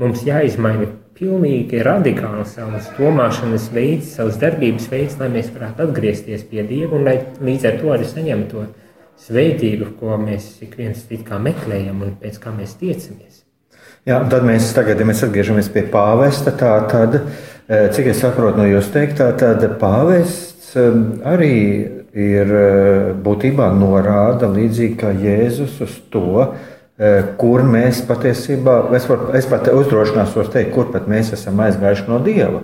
mums 0.02 0.26
jāizmaina 0.26 0.88
pilnīgi 1.14 1.84
radikāli 1.86 2.48
savas 2.50 2.90
domāšanas 2.98 3.68
veids, 3.76 4.16
savas 4.18 4.42
darbības 4.42 4.90
veids, 4.90 5.20
lai 5.22 5.30
mēs 5.36 5.54
varētu 5.54 5.86
atgriezties 5.86 6.48
pie 6.50 6.66
Dieva 6.66 6.98
un 6.98 7.06
lai 7.12 7.20
līdz 7.44 7.70
ar 7.70 7.84
to 7.84 7.94
arī 7.94 8.10
saņemtu 8.10 8.56
to 8.56 8.72
svētību, 9.22 9.94
ko 10.00 10.18
mēs 10.20 10.58
ik 10.66 10.78
viens 10.80 11.06
meklējam 11.08 12.02
un 12.04 12.16
pēc 12.20 12.40
kā 12.42 12.52
mēs 12.56 12.76
tiecamies. 12.80 13.44
Jā, 14.04 14.20
tad 14.28 14.44
mēs 14.44 14.74
tagad, 14.76 15.00
ja 15.00 15.08
mēs 15.08 15.24
atgriežamies 15.24 15.70
pie 15.72 15.86
pāvesta, 15.88 16.52
tā 16.60 16.74
tad, 16.92 17.22
e, 17.68 17.88
cik 17.96 18.10
es 18.12 18.20
saprotu 18.20 18.60
no 18.60 18.66
jūs 18.68 18.90
teiktā, 18.92 19.30
tad 19.40 19.64
pāvests 19.80 20.74
e, 20.76 20.90
arī 21.24 21.56
ir 22.12 22.52
e, 22.52 22.66
būtībā 23.24 23.70
norāda 23.78 24.50
līdzīgi 24.52 24.98
kā 25.00 25.14
Jēzus 25.16 25.80
uz 25.88 25.98
to, 26.12 26.54
kur 27.42 27.64
mēs 27.66 28.04
patiesībā, 28.06 28.76
es, 28.96 29.08
var, 29.10 29.24
es 29.36 29.48
pat 29.50 29.66
uzdrošināšos 29.72 30.52
teikt, 30.54 30.70
kur 30.76 30.92
pat 30.94 31.08
mēs 31.10 31.32
esam 31.34 31.58
aizgājuši 31.64 32.06
no 32.06 32.20
Dieva. 32.24 32.62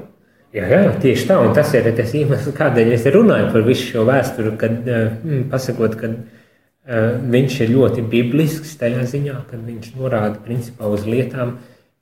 Jā, 0.53 0.67
jā, 0.69 0.83
tieši 1.01 1.25
tā, 1.31 1.39
un 1.41 1.55
tas 1.57 1.71
ir 1.73 1.89
tas 1.97 2.13
iemesls, 2.13 2.53
kādēļ 2.55 2.93
es 2.93 3.07
runāju 3.09 3.49
par 3.55 3.65
visu 3.65 3.87
šo 3.89 4.05
vēsturi, 4.07 4.53
kad 4.61 4.85
mm, 4.85 5.47
pasakot, 5.49 5.97
ka 5.97 6.11
uh, 6.11 6.38
viņš 6.86 7.57
ir 7.65 7.74
ļoti 7.75 8.05
biblisks 8.12 8.77
tajā 8.79 9.03
ziņā, 9.09 9.41
ka 9.50 9.57
viņš 9.57 9.91
norāda 9.98 10.39
principā 10.45 10.88
uz 10.88 11.03
lietām, 11.05 11.57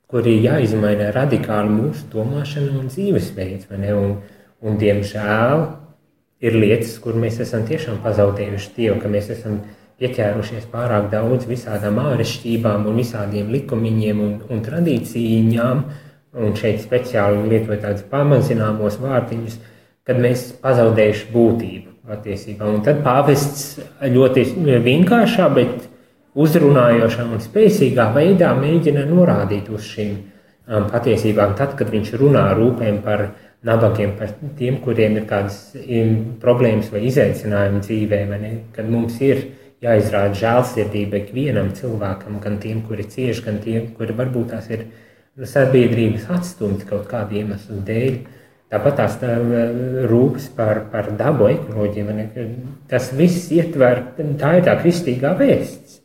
kur 0.08 0.26
ir 0.26 0.44
jāizmaina 0.44 1.10
radikāli 1.12 1.72
mūsu 1.72 2.06
domāšana 2.12 2.78
un 2.78 2.86
dzīvesveids. 2.92 3.68
Un, 3.74 4.20
un, 4.62 4.78
diemžēl, 4.80 5.66
ir 6.40 6.54
lietas, 6.54 6.94
kur 7.02 7.18
mēs 7.18 7.40
esam 7.44 7.66
tiešām 7.68 7.98
pazaudējuši 8.04 8.72
Dievu, 8.76 9.00
ka 9.02 9.12
mēs 9.12 9.28
esam 9.34 9.58
ielikumi 9.58 9.76
ieķērušies 9.98 10.68
pārāk 10.70 11.08
daudz 11.10 11.48
visādām 11.50 11.98
āršķirībām 12.04 12.86
un 12.86 13.00
visādiem 13.00 13.50
likumiņiem 13.54 14.20
un, 14.22 14.36
un 14.46 14.62
tradīcijām, 14.62 15.82
un 16.38 16.54
šeit 16.58 16.82
speciāli 16.84 17.48
lietoju 17.50 17.80
tādus 17.82 18.06
pamazināmos 18.12 19.00
vārdiņus, 19.02 19.58
kad 20.06 20.20
mēs 20.22 20.50
pazaudējuši 20.62 21.30
būtību 21.34 21.87
patiesībā. 22.08 22.66
Un 22.68 22.82
tad 22.86 23.02
pāvests 23.04 23.78
ļoti 24.02 24.46
vienkāršā, 24.84 25.48
bet 25.54 25.86
uzrunājošā 26.38 27.26
un 27.28 27.42
spēcīgā 27.42 28.10
veidā 28.14 28.54
mēģina 28.58 29.04
norādīt 29.08 29.70
uz 29.74 29.86
šīm 29.92 30.14
um, 30.14 30.88
patiesībām. 30.92 31.54
Tad, 31.58 31.76
kad 31.78 31.92
viņš 31.92 32.14
runā 32.20 32.48
rūpēm 32.58 33.02
par 33.04 33.28
nabagiem, 33.66 34.14
par 34.18 34.34
tiem, 34.58 34.78
kuriem 34.84 35.18
ir 35.18 35.26
kādas 35.28 35.72
problēmas 36.42 36.92
vai 36.94 37.06
izaicinājumi 37.08 37.82
dzīvē, 37.82 38.20
ne, 38.38 38.52
kad 38.74 38.86
mums 38.90 39.18
ir 39.24 39.42
jāizrāda 39.82 40.36
žēlsirdība 40.38 41.22
ikvienam 41.24 41.72
cilvēkam, 41.74 42.38
gan 42.42 42.58
tiem, 42.62 42.82
kuri 42.86 43.06
cieši, 43.10 43.44
gan 43.46 43.60
tiem, 43.62 43.92
kuri 43.98 44.14
varbūt 44.18 44.52
tās 44.54 44.70
ir 44.74 44.86
sabiedrības 45.46 46.26
atstumti 46.34 46.86
kaut 46.88 47.06
kādu 47.10 47.38
iemeslu 47.38 47.82
dēļ. 47.86 48.18
Tāpat 48.68 48.98
tās 48.98 49.14
tā, 49.16 49.30
rūpes 50.10 50.50
par, 50.56 50.82
par 50.92 51.06
dabu 51.16 51.46
ekoloģiju, 51.48 52.16
tas 52.90 53.08
viss 53.16 53.48
ietver, 53.54 54.02
tā 54.40 54.58
ir 54.58 54.66
tā 54.66 54.74
kristīgā 54.82 55.32
vēsts. 55.38 56.02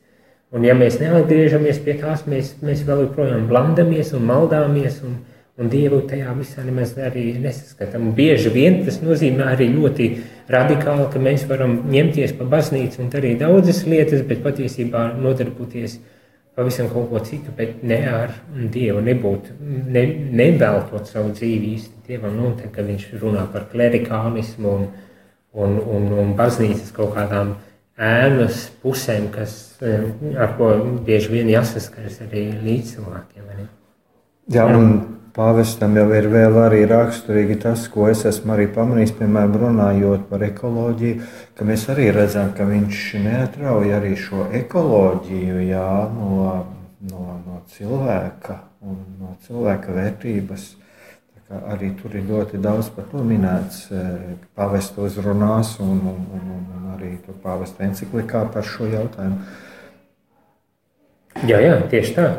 Un 0.54 0.64
ja 0.68 0.76
mēs 0.78 1.00
neatgriežamies 1.02 1.82
pie 1.84 1.98
tās, 2.00 2.28
mēs, 2.30 2.54
mēs 2.64 2.86
vēl 2.88 3.08
joprojām 3.08 3.48
blandamies 3.50 4.14
un 4.14 4.28
maldāmies, 4.30 5.00
un, 5.04 5.18
un 5.60 5.72
Dievu 5.74 6.04
tajā 6.08 6.32
visā 6.38 6.64
nemaz 6.64 6.94
arī 7.02 7.32
nesaskatām. 7.42 8.12
Bieži 8.16 8.54
vien 8.54 8.80
tas 8.86 9.02
nozīmē 9.04 9.50
arī 9.56 9.72
ļoti 9.74 10.10
radikāli, 10.54 11.10
ka 11.12 11.20
mēs 11.26 11.48
varam 11.50 11.80
ņemties 11.90 12.36
pa 12.38 12.48
baznīcu 12.54 13.02
un 13.02 13.10
darīt 13.12 13.42
daudzas 13.42 13.82
lietas, 13.90 14.22
bet 14.30 14.46
patiesībā 14.46 15.10
nodarboties 15.18 15.98
pavisam 16.56 16.90
kaut 16.92 17.10
ko 17.10 17.22
citu, 17.26 17.54
bet 17.58 17.82
ne 17.84 18.00
ar 18.10 18.34
Dievu, 18.54 19.02
nebūt, 19.06 19.52
ne, 19.62 20.04
neveltot 20.38 21.10
savu 21.10 21.34
dzīvi 21.34 21.74
īsti 21.78 22.04
Dievam. 22.08 22.38
Nu, 22.38 22.54
tad, 22.60 22.72
kad 22.76 22.88
viņš 22.90 23.08
runā 23.22 23.46
par 23.54 23.68
klerikānismu 23.72 24.74
un, 24.74 24.88
un, 25.54 25.78
un, 25.82 26.10
un 26.24 26.36
baznīcas 26.38 26.94
kaut 26.96 27.16
kādām 27.18 27.56
ēnas 27.98 28.68
pusēm, 28.84 29.30
kas, 29.34 29.56
eh, 29.86 30.06
ar 30.38 30.56
ko 30.58 30.74
bieži 31.06 31.34
vien 31.34 31.50
jāsaskaras 31.52 32.22
arī 32.28 32.48
līdzcilvēkiem. 32.64 33.50
vai 33.50 33.58
ne? 33.62 33.68
Jā, 34.54 34.66
un 34.66 34.98
pāvestam 35.34 35.96
jau 35.98 36.06
ir 36.14 36.28
vēl 36.30 36.58
arī 36.62 36.84
raksturīgi 36.90 37.58
tas, 37.64 37.88
ko 37.92 38.06
es 38.12 38.22
esmu 38.30 38.54
arī 38.56 38.68
pamanījis, 38.74 39.16
piemēram, 39.18 39.56
runājot 39.64 40.28
par 40.30 40.46
ekoloģiju, 40.46 41.24
ka 41.58 41.66
mēs 41.68 41.88
arī 41.94 42.12
redzam, 42.14 42.54
ka 42.58 42.68
viņš 42.70 43.02
neatrauj 43.24 43.96
arī 43.98 44.14
šo 44.20 44.48
ekoloģiju 44.62 45.66
jā, 45.66 45.90
no, 46.14 46.54
no, 47.10 47.26
no 47.48 47.60
cilvēka 47.74 48.60
un 48.86 49.02
no 49.20 49.36
cilvēka 49.48 49.98
vērtības. 49.98 50.72
Arī 51.54 51.92
tur 52.00 52.16
ir 52.18 52.24
ļoti 52.26 52.58
daudz 52.62 52.88
par 52.96 53.06
to 53.12 53.22
minēts, 53.22 53.84
eh, 53.94 54.38
pāvesta 54.58 55.04
uzrunās 55.06 55.76
un, 55.84 56.00
un, 56.10 56.24
un, 56.34 56.48
un, 56.56 56.88
arī 56.96 57.12
pāvesta 57.44 57.84
encyklikā 57.86 58.46
par 58.54 58.66
šo 58.66 58.88
jautājumu. 58.90 59.42
Jā, 61.50 61.60
jā, 61.62 61.76
tieši 61.92 62.16
tā. 62.16 62.30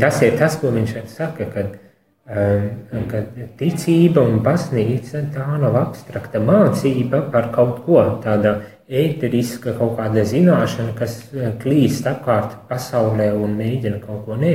Tas 0.00 0.18
ir 0.26 0.34
tas, 0.40 0.56
ko 0.58 0.72
viņš 0.74 0.94
šeit 0.96 1.12
saka, 1.12 1.46
kad, 1.54 1.76
um, 1.76 1.87
kad 2.28 3.36
ticība 3.56 4.20
un 4.20 4.42
baznīca 4.44 5.22
tā 5.32 5.46
nav 5.62 5.76
abstrakta 5.80 6.42
mācība 6.44 7.22
par 7.32 7.48
kaut 7.54 7.78
ko 7.86 8.02
tāda 8.24 8.58
ēteriska, 8.88 9.72
kaut 9.78 9.96
kāda 9.96 10.24
zināšana, 10.28 10.92
kas 10.96 11.20
eh, 11.32 11.54
klīst 11.60 12.08
apkārt 12.08 12.56
pasaulē 12.68 13.30
un 13.36 13.56
mēģina 13.56 14.00
kaut 14.04 14.26
ko 14.26 14.36
nē. 14.40 14.54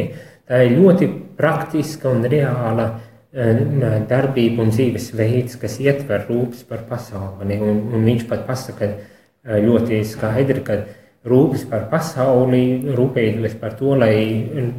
Tā 0.50 0.64
ir 0.66 0.78
ļoti 0.78 1.10
praktiska 1.38 2.12
un 2.12 2.26
reāla 2.30 2.88
um, 2.94 3.84
darbība 4.10 4.66
un 4.66 4.74
dzīvesveids, 4.74 5.58
kas 5.62 5.78
ietver 5.82 6.26
rūpes 6.30 6.66
par 6.70 6.84
pasauli. 6.90 7.58
Un, 7.62 7.80
un 7.94 8.06
viņš 8.10 8.26
pat 8.30 8.46
pasaka 8.50 8.90
eh, 8.90 9.62
ļoti 9.66 10.04
skaidri, 10.10 10.66
ka 10.66 10.82
rūpes 11.28 11.64
par 11.72 11.88
pasauli, 11.92 12.94
rūpēties 12.98 13.56
par 13.62 13.78
to, 13.80 13.96
lai 14.00 14.16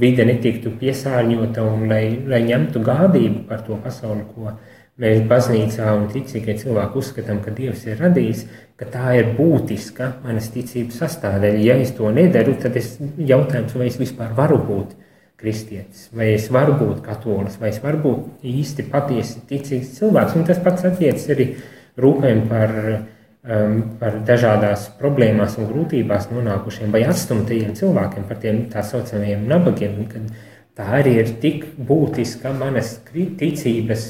vide 0.00 0.26
netiktu 0.28 0.74
piesārņota 0.80 1.64
un 1.64 1.86
lai, 1.88 2.04
lai 2.28 2.42
ņemtu 2.44 2.82
gādību 2.84 3.44
par 3.48 3.64
to 3.64 3.78
pasauli, 3.80 4.26
ko 4.34 4.52
mēs 5.00 5.24
baznīcā 5.30 5.88
un 5.96 6.04
ticīgie 6.12 6.58
cilvēki 6.60 7.00
uzskatām, 7.00 7.40
ka 7.42 7.54
Dievs 7.54 7.86
ir 7.88 7.98
radījis, 8.02 8.44
ka 8.78 8.90
tā 8.92 9.14
ir 9.18 9.32
būtiska 9.38 10.10
manas 10.26 10.50
ticības 10.54 11.00
sastāvdaļa. 11.02 11.64
Ja 11.64 11.78
es 11.80 11.94
to 11.96 12.12
nedaru, 12.14 12.54
tad 12.60 12.76
es 12.78 12.94
jautājums, 13.00 13.74
vai 13.78 13.88
es 13.88 13.98
vispār 13.98 14.36
varu 14.36 14.60
būt 14.68 14.94
kristietis, 15.40 16.08
vai 16.14 16.34
es 16.36 16.46
varu 16.52 16.76
būt 16.78 17.02
katolis, 17.04 17.56
vai 17.60 17.72
es 17.72 17.80
varu 17.82 18.02
būt 18.04 18.46
īsti 18.52 18.86
patiesi 18.92 19.42
ticīgs 19.48 19.96
cilvēks. 19.98 20.36
Un 20.38 20.46
tas 20.46 20.60
pats 20.62 20.86
attiecas 20.86 21.26
arī 21.34 21.50
rūpēm 22.00 22.46
par 22.52 22.76
par 23.44 24.18
dažādās 24.24 24.88
problēmās 24.96 25.58
un 25.60 25.68
grūtībās 25.68 26.30
nonākušiem 26.32 26.92
vai 26.94 27.02
atstumtajiem 27.04 27.74
cilvēkiem, 27.76 28.24
par 28.28 28.40
tiem 28.40 28.64
tā 28.72 28.84
saucamajiem 28.86 29.44
nabagiem. 29.50 30.06
Tā 30.74 30.86
arī 30.98 31.18
ir 31.20 31.32
tik 31.42 31.66
būtiska 31.76 32.54
manas 32.56 32.96
ticības 33.12 34.06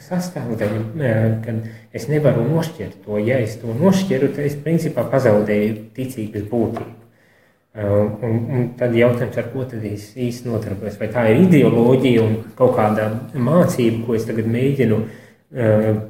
sastāvdaļa, 0.00 0.80
eh, 0.98 1.34
ka 1.44 1.52
es 1.92 2.08
nevaru 2.08 2.48
nošķirt 2.48 3.04
to. 3.04 3.18
Ja 3.18 3.38
es 3.38 3.56
to 3.60 3.68
nošķiru, 3.68 4.32
tad 4.34 4.44
es 4.48 4.56
principā 4.56 5.04
pazaudēju 5.10 5.90
ticības 5.94 6.48
būtību. 6.50 7.00
Uh, 7.74 8.12
Un, 8.22 8.34
un 8.54 8.68
tad 8.78 8.92
jautājums, 8.94 9.36
ar 9.36 9.48
ko 9.50 9.64
tad 9.66 9.82
es 9.82 10.12
īsti 10.14 10.46
nodarbojos? 10.46 10.94
Vai 11.00 11.08
tā 11.10 11.24
ir 11.32 11.40
ideoloģija 11.42 12.22
un 12.22 12.36
kaut 12.54 12.76
kāda 12.76 13.08
mācība, 13.34 14.04
ko 14.06 14.14
es 14.14 14.26
tagad 14.28 14.46
mēģinu 14.46 14.94
uh, 14.94 15.23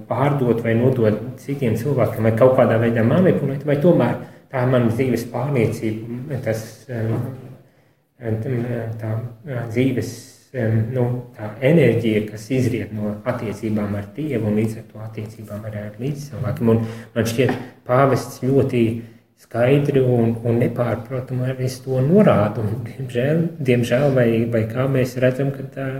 pārdot 0.09 0.63
vai 0.65 0.75
nodot 0.79 1.19
citiem 1.43 1.77
cilvēkiem, 1.77 2.25
vai 2.25 2.33
kaut 2.39 2.55
kādā 2.59 2.79
veidā 2.81 3.05
manipulēt, 3.05 3.67
vai 3.69 3.77
tomēr 3.83 4.15
tā 4.53 4.63
ir 4.65 4.71
mana 4.73 4.93
dzīves 4.93 5.27
pārliecība, 5.33 6.39
tas 6.45 6.61
tā 6.89 9.11
uh, 9.13 9.67
dzīves 9.69 10.15
nu, 10.95 11.05
tā 11.35 11.49
enerģija, 11.67 12.29
kas 12.31 12.47
izriet 12.55 12.93
no 12.95 13.17
attiecībām 13.27 13.97
ar 13.99 14.07
Dievu 14.15 14.51
un 14.51 14.61
līdz 14.61 14.77
ar 14.79 14.85
to 14.93 15.03
attiecībām 15.03 15.65
arī 15.67 15.83
ar 15.89 15.97
līdzcilvēkiem. 15.99 16.71
Un 16.71 16.85
Man 17.15 17.29
šķiet, 17.31 17.57
pāvests 17.87 18.39
ļoti 18.45 18.85
skaidri 19.45 20.03
un, 20.03 20.37
un 20.47 20.61
nepārprotami 20.63 21.51
arī 21.51 21.71
to 21.85 21.99
norāda. 22.07 22.63
Un, 22.63 22.85
diemžēl, 22.87 23.43
diemžēl 23.59 24.15
vai, 24.15 24.29
vai 24.51 24.63
kā 24.71 24.87
mēs 24.91 25.19
redzam, 25.23 25.51
ka 25.55 25.67
tā 25.75 25.89
ir 25.91 25.99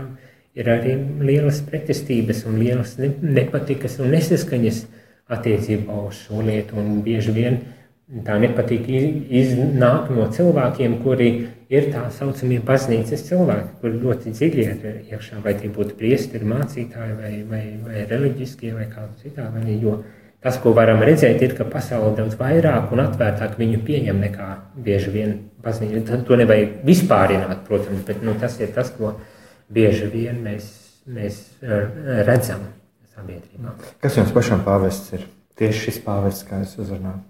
arī 0.63 0.95
lielas 1.19 1.59
pretestības 1.67 2.45
un 2.47 2.59
lielas 2.59 2.97
ne- 2.97 3.11
nepatikas 3.21 3.99
un 3.99 4.11
nesaskaņas 4.15 4.85
attiecībā 5.29 6.07
uz 6.07 6.15
šo 6.25 6.41
lietu. 6.45 6.77
Un 6.79 7.01
bieži 7.03 7.31
vien 7.35 7.59
tā 8.23 8.37
nepatīk 8.39 8.87
iz- 8.87 9.53
iznāk 9.53 10.09
no 10.15 10.27
cilvēkiem, 10.31 11.01
kuri 11.03 11.47
ir 11.69 11.89
tā 11.91 12.11
saucamie 12.11 12.59
baznīcas 12.61 13.25
cilvēki, 13.27 13.79
kuri 13.81 13.99
ļoti 14.03 14.31
dziļi 14.31 14.65
ir 14.65 15.01
iekšā, 15.11 15.41
vai 15.43 15.55
tie 15.55 15.69
būtu 15.69 15.97
priesteri, 15.97 16.45
mācītāji 16.45 17.17
vai, 17.21 17.43
vai, 17.49 17.63
vai 17.83 18.05
reliģiskie 18.05 18.73
vai 18.73 18.85
kādi 18.85 19.25
citādi. 19.25 19.81
Jo 19.81 20.03
tas, 20.41 20.57
ko 20.61 20.73
varam 20.77 21.01
redzēt, 21.01 21.41
ir, 21.41 21.55
ka 21.57 21.65
pasaule 21.65 22.15
daudz 22.15 22.35
vairāk 22.37 22.91
un 22.93 22.99
atvērtāk 22.99 23.57
viņu 23.57 23.79
pieņem 23.83 24.19
nekā 24.21 24.49
bieži 24.77 25.09
vien 25.09 25.39
baznīca. 25.63 26.23
To 26.23 26.35
nevajag 26.37 26.83
vispārināt, 26.85 27.65
protams, 27.67 28.05
bet 28.05 28.21
nu, 28.21 28.35
tas 28.39 28.59
ir 28.61 28.67
tas, 28.67 28.91
ko 28.93 29.15
bieži 29.71 30.09
vien 30.11 30.41
mēs, 30.45 30.67
mēs 31.07 31.39
eh, 31.61 31.87
redzam 32.27 32.67
sabiedrībā. 33.15 33.77
Kas 34.03 34.19
jums 34.19 34.33
pašam 34.35 34.65
pāvests 34.65 35.15
ir? 35.17 35.25
Tieši 35.55 35.87
šis 35.87 36.03
pāvests, 36.03 36.43
kā 36.47 36.59
es 36.65 36.75
uzrunāju. 36.81 37.23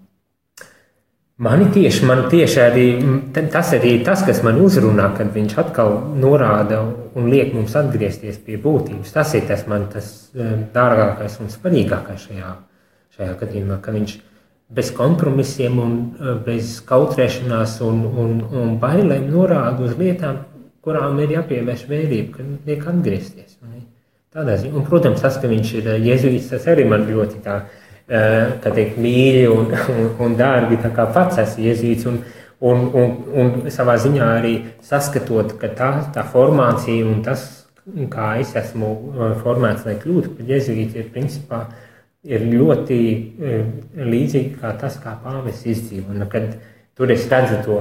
Mani 1.36 1.66
tieši, 1.68 2.06
man 2.08 2.22
tieši 2.32 2.60
arī 2.64 2.84
tas 3.52 3.74
arī 3.76 3.98
ir 3.98 4.04
tas, 4.06 4.22
kas 4.24 4.38
man 4.42 4.56
uzrunā, 4.64 5.10
kad 5.18 5.34
viņš 5.34 5.56
atkal 5.60 5.98
norāda 6.16 6.78
un 7.16 7.28
liek 7.28 7.52
mums 7.52 7.74
atgriezties 7.76 8.38
pie 8.46 8.56
būtības. 8.60 9.12
Tas 9.12 9.34
ir 9.36 9.44
tas 9.48 9.66
man 9.68 9.84
tas 9.92 10.30
eh, 10.34 10.56
dārgākais 10.74 11.36
un 11.44 11.52
svarīgākais 11.52 12.24
šajā, 12.30 12.54
šajā 13.18 13.36
gadījumā, 13.42 13.78
ka 13.84 13.92
viņš 13.94 14.16
bez 14.80 14.90
kompromisiem 14.96 15.78
un 15.78 15.94
eh, 16.16 16.34
bez 16.46 16.78
kautrēšanās 16.88 17.78
un, 17.84 18.02
un, 18.24 18.34
un 18.50 18.74
bailēm 18.82 19.28
norāda 19.30 19.84
uz 19.84 19.92
lietām, 20.00 20.40
kurām 20.86 21.18
ir 21.24 21.34
jāpievērš 21.34 21.84
vērība, 21.90 22.38
ka 22.38 22.46
liek 22.70 22.86
atgriezties. 22.92 23.58
Un, 23.66 23.82
tādā 24.36 24.56
ziņā. 24.60 24.76
Un, 24.76 24.86
protams, 24.86 25.22
tas, 25.24 25.38
ka 25.42 25.50
viņš 25.50 25.74
ir 25.80 25.90
jēzuīts, 26.04 26.52
tas 26.52 26.68
arī 26.70 26.86
man 26.88 27.06
ļoti 27.08 27.42
tā, 27.44 27.60
eh, 28.06 28.54
kā 28.62 28.72
teikt, 28.72 29.00
mīļi 29.02 29.46
un, 29.50 29.70
un, 29.96 30.10
un 30.26 30.36
dārgi, 30.38 30.80
tā 30.82 30.92
kā 30.94 31.08
pats 31.12 31.42
esmu 31.42 31.66
jēzuīts. 31.66 32.08
Un, 32.10 32.20
un, 32.66 32.84
un, 32.96 33.16
un 33.42 33.70
savā 33.72 33.98
ziņā 34.00 34.30
arī 34.38 34.54
saskatot, 34.84 35.56
ka 35.60 35.72
tā, 35.78 35.90
tā 36.14 36.24
formācija 36.32 37.08
un 37.08 37.22
tas, 37.26 37.48
kā 38.12 38.36
es 38.42 38.54
esmu 38.58 38.92
eh, 38.94 39.34
formēts, 39.42 39.88
lai 39.88 39.98
kļūtu 40.02 40.36
par 40.38 40.54
jēzuīti, 40.54 41.02
ir 41.02 41.10
principā 41.14 41.66
ir 42.26 42.46
ļoti 42.46 43.00
eh, 43.06 43.66
līdzīgi 43.96 44.56
kā 44.60 44.72
tas, 44.80 44.98
kā 45.02 45.16
pāvis 45.22 45.66
izdzīvo. 45.66 46.16
Kad 46.30 46.56
tur 46.96 47.12
es 47.12 47.26
redzu 47.30 47.60
to 47.64 47.80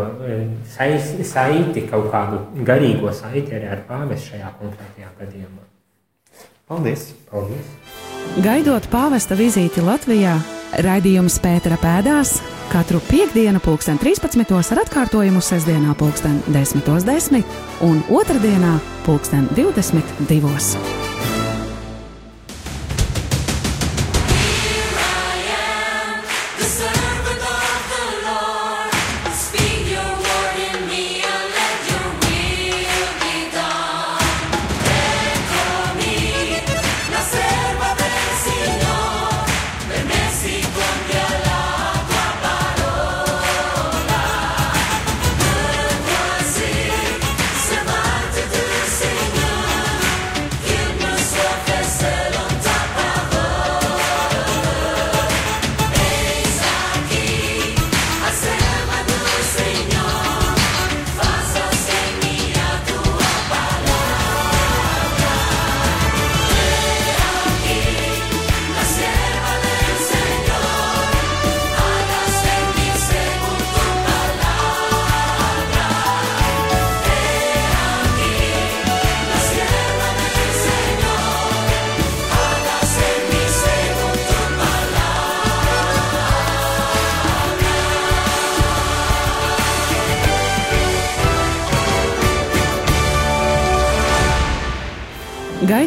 sais, 0.76 1.14
saiti, 1.30 1.86
kaut 1.90 2.10
kādu 2.14 2.42
garīgo 2.68 3.14
saiti 3.16 3.56
arī 3.56 3.72
ar 3.72 3.86
pāvis 3.88 4.28
šajā 4.32 4.52
konkrētajā 4.60 5.14
gadījumā. 5.22 5.64
Paldies! 6.66 7.12
Paldies! 7.32 7.72
Gaidot 8.44 8.90
pāvesta 8.92 9.38
vizīti 9.38 9.84
Latvijā, 9.86 10.34
raidījums 10.84 11.38
Pētera 11.44 11.78
pēdās 11.80 12.40
katru 12.74 13.00
piekdienu, 13.08 13.62
pulksten 13.64 14.02
13. 14.02 14.50
ar 14.74 14.84
atkārtojumu 14.84 15.44
sestdienā, 15.44 15.94
pulksten 16.00 16.42
10.10 16.50 17.46
un 17.86 18.04
otrdienā, 18.10 18.76
pulksten 19.06 19.48
22. 19.56 21.35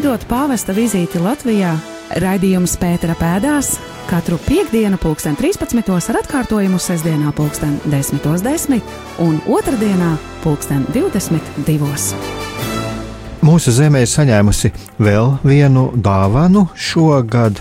Gaidot 0.09 0.25
pāvesta 0.25 0.73
vizīti 0.73 1.21
Latvijā, 1.21 1.75
raidījums 2.17 2.79
Pētera 2.81 3.13
pēdās 3.21 3.75
katru 4.09 4.39
piekdienu, 4.41 4.97
pulksten 4.97 5.35
13. 5.37 5.83
ar 5.85 6.19
atkārtojumu 6.23 6.79
sestdienā, 6.81 7.29
pulksten 7.37 7.75
10.10 7.93 8.81
un 9.21 9.35
otrdienā, 9.53 10.15
pulksten 10.41 10.87
22. 10.95 11.91
Mūsu 13.45 13.75
zeme 13.77 14.01
ir 14.01 14.09
saņēmusi 14.09 14.73
vēl 14.97 15.35
vienu 15.45 15.91
dāvanu 15.93 16.71
šogad, 16.73 17.61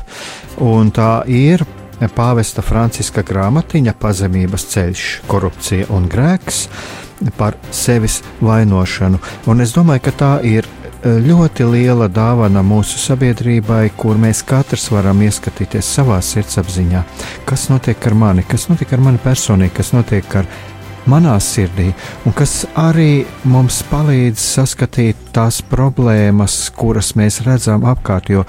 un 0.64 0.96
tā 0.96 1.26
ir 1.28 1.66
pāvesta 2.16 2.64
Franciska 2.64 3.28
grāmatiņa 3.28 3.98
Pazemības 4.00 4.70
ceļš, 4.72 5.10
korupcija 5.28 5.92
un 5.92 6.08
grēks 6.08 6.70
par 7.36 7.60
sevis 7.76 8.22
vainošanu. 8.40 9.20
Un 9.52 9.68
es 9.68 9.76
domāju, 9.76 10.08
ka 10.08 10.16
tā 10.16 10.34
ir 10.48 10.64
ļoti 11.24 11.66
liela 11.72 12.08
dāvana 12.12 12.64
mūsu 12.66 13.00
sabiedrībai, 13.02 13.90
kur 13.98 14.20
mēs 14.20 14.44
katrs 14.48 14.90
varam 14.94 15.22
ieskatīties 15.26 15.92
savā 15.98 16.20
sirdsapziņā, 16.24 17.04
kas 17.48 17.68
notiek 17.72 18.08
ar 18.10 18.18
mani, 18.18 18.46
kas 18.48 18.68
notiek 18.72 18.92
ar 18.98 19.06
mani 19.10 19.22
personīgi, 19.24 19.76
kas 19.80 19.94
notiek 19.96 20.36
ar 20.42 20.50
manā 21.08 21.38
sirdī, 21.44 21.92
un 22.28 22.36
kas 22.36 22.66
arī 22.76 23.26
mums 23.48 23.80
palīdz 23.92 24.44
saskatīt 24.44 25.30
tās 25.36 25.62
problēmas, 25.72 26.68
kuras 26.76 27.14
mēs 27.20 27.42
redzam 27.48 27.88
apkārt, 27.88 28.34
jo 28.34 28.44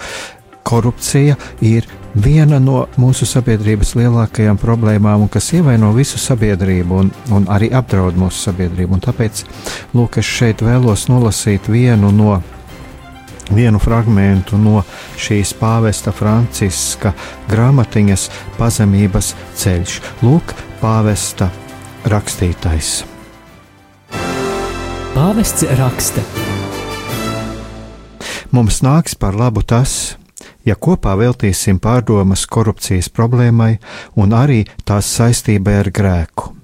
korupcija 0.69 1.37
ir 1.65 1.87
viena 2.15 2.59
no 2.61 2.83
mūsu 3.01 3.27
sabiedrības 3.29 3.95
lielākajām 3.99 4.59
problēmām, 4.61 5.25
un 5.25 5.33
kas 5.33 5.53
ievaino 5.57 5.93
visu 5.97 6.21
sabiedrību 6.21 7.01
un, 7.03 7.11
un 7.35 7.49
arī 7.53 7.71
apdraud 7.75 8.19
mūsu 8.19 8.49
sabiedrību. 8.49 8.99
Un 8.99 9.05
tāpēc, 9.05 9.45
lūk, 9.97 10.21
es 10.21 10.29
šeit 10.29 10.65
vēlos 10.65 11.09
nolasīt 11.13 11.71
vienu 11.73 12.13
no. 12.15 12.39
Vienu 13.49 13.79
fragment 13.81 14.51
no 14.61 14.83
šīs 15.17 15.55
pāvesta 15.57 16.13
Franciska 16.13 17.15
grāmatiņas 17.49 18.27
Pazemības 18.59 19.31
ceļš. 19.57 19.95
Lūk, 20.21 20.53
pāvesta 20.83 21.49
rakstītais. 22.13 23.07
Pāvests 25.17 25.65
raksta. 25.81 26.29
Mums 28.53 28.83
nāks 28.85 29.17
par 29.17 29.33
labu 29.37 29.65
tas, 29.65 30.19
ja 30.67 30.75
kopā 30.75 31.15
veltīsim 31.19 31.79
pārdomas 31.83 32.47
korupcijas 32.47 33.09
problēmai 33.15 33.77
un 34.17 34.35
arī 34.37 34.65
tās 34.85 35.11
saistībai 35.19 35.79
ar 35.83 35.91
grēku. 35.95 36.55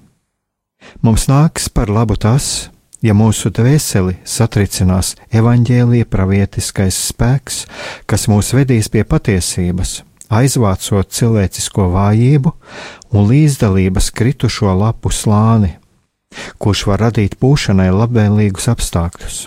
Mums 1.01 1.27
nāks 1.29 1.69
par 1.69 1.89
labu 1.89 2.15
tas, 2.15 2.69
ja 3.05 3.13
mūsu 3.17 3.51
dvēseli 3.53 4.19
satricinās 4.25 5.13
evaņģēlīja 5.33 6.09
pravietiskais 6.09 6.97
spēks, 7.11 7.63
kas 8.09 8.27
mūs 8.31 8.53
vedīs 8.57 8.89
pie 8.93 9.03
patiesības, 9.07 9.99
aizvācot 10.33 11.11
cilvēcisko 11.13 11.89
vājību 11.93 12.53
un 13.13 13.27
līdzdalības 13.29 14.11
kritušo 14.15 14.73
lapu 14.77 15.11
slāni, 15.13 15.75
kurš 16.57 16.85
var 16.89 17.05
radīt 17.07 17.37
pūšanai 17.41 17.91
labvēlīgus 17.93 18.69
apstākļus. 18.73 19.45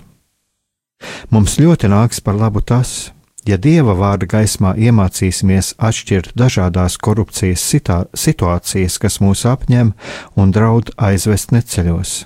Mums 1.30 1.58
ļoti 1.60 1.90
nāks 1.90 2.22
par 2.24 2.38
labu 2.38 2.62
tas, 2.64 3.10
ja 3.46 3.58
dieva 3.60 3.94
vārda 3.98 4.26
gaismā 4.28 4.74
iemācīsimies 4.76 5.74
atšķirt 5.78 6.34
dažādās 6.38 6.98
korupcijas 7.00 7.62
sitā, 7.62 7.98
situācijas, 8.14 8.98
kas 8.98 9.20
mūs 9.22 9.44
apņem 9.48 9.92
un 10.36 10.52
draud 10.54 10.90
aizvest 10.96 11.54
neceļos. 11.54 12.24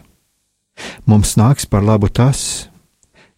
Mums 1.06 1.36
nāks 1.36 1.68
par 1.68 1.84
labu 1.84 2.08
tas, 2.08 2.68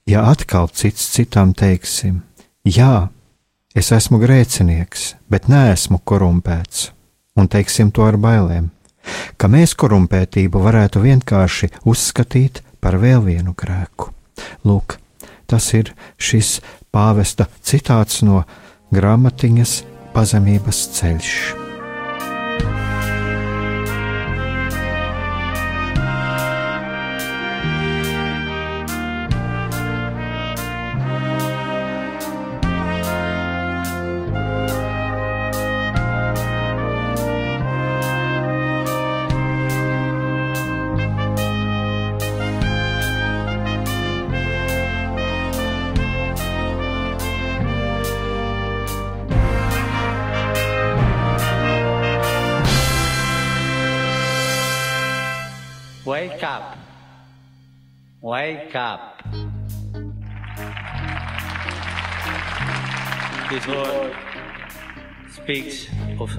ja 0.07 0.25
atkal 0.31 0.69
cits 0.71 1.09
citam 1.15 1.53
teiksim: 1.57 2.23
Jā, 2.65 3.09
es 3.75 3.91
esmu 3.93 4.21
grēcinieks, 4.23 5.15
bet 5.29 5.51
neesmu 5.51 6.01
korumpēts, 6.05 6.91
un 7.37 7.51
teiksim 7.51 7.91
to 7.91 8.07
ar 8.07 8.17
bailēm, 8.21 8.71
ka 9.37 9.51
mēs 9.51 9.75
korumpētību 9.77 10.63
varētu 10.63 11.03
vienkārši 11.05 11.73
uzskatīt 11.85 12.63
par 12.81 13.01
vēl 13.03 13.25
vienu 13.27 13.55
grēku. 13.57 14.13
Lūk, 14.65 14.99
tas 15.51 15.67
ir 15.77 15.93
šis 16.17 16.61
pāvesta 16.95 17.49
citāts 17.63 18.23
no 18.27 18.45
grāmatiņas 18.95 19.83
Pazemības 20.15 20.87
ceļš. 20.95 21.64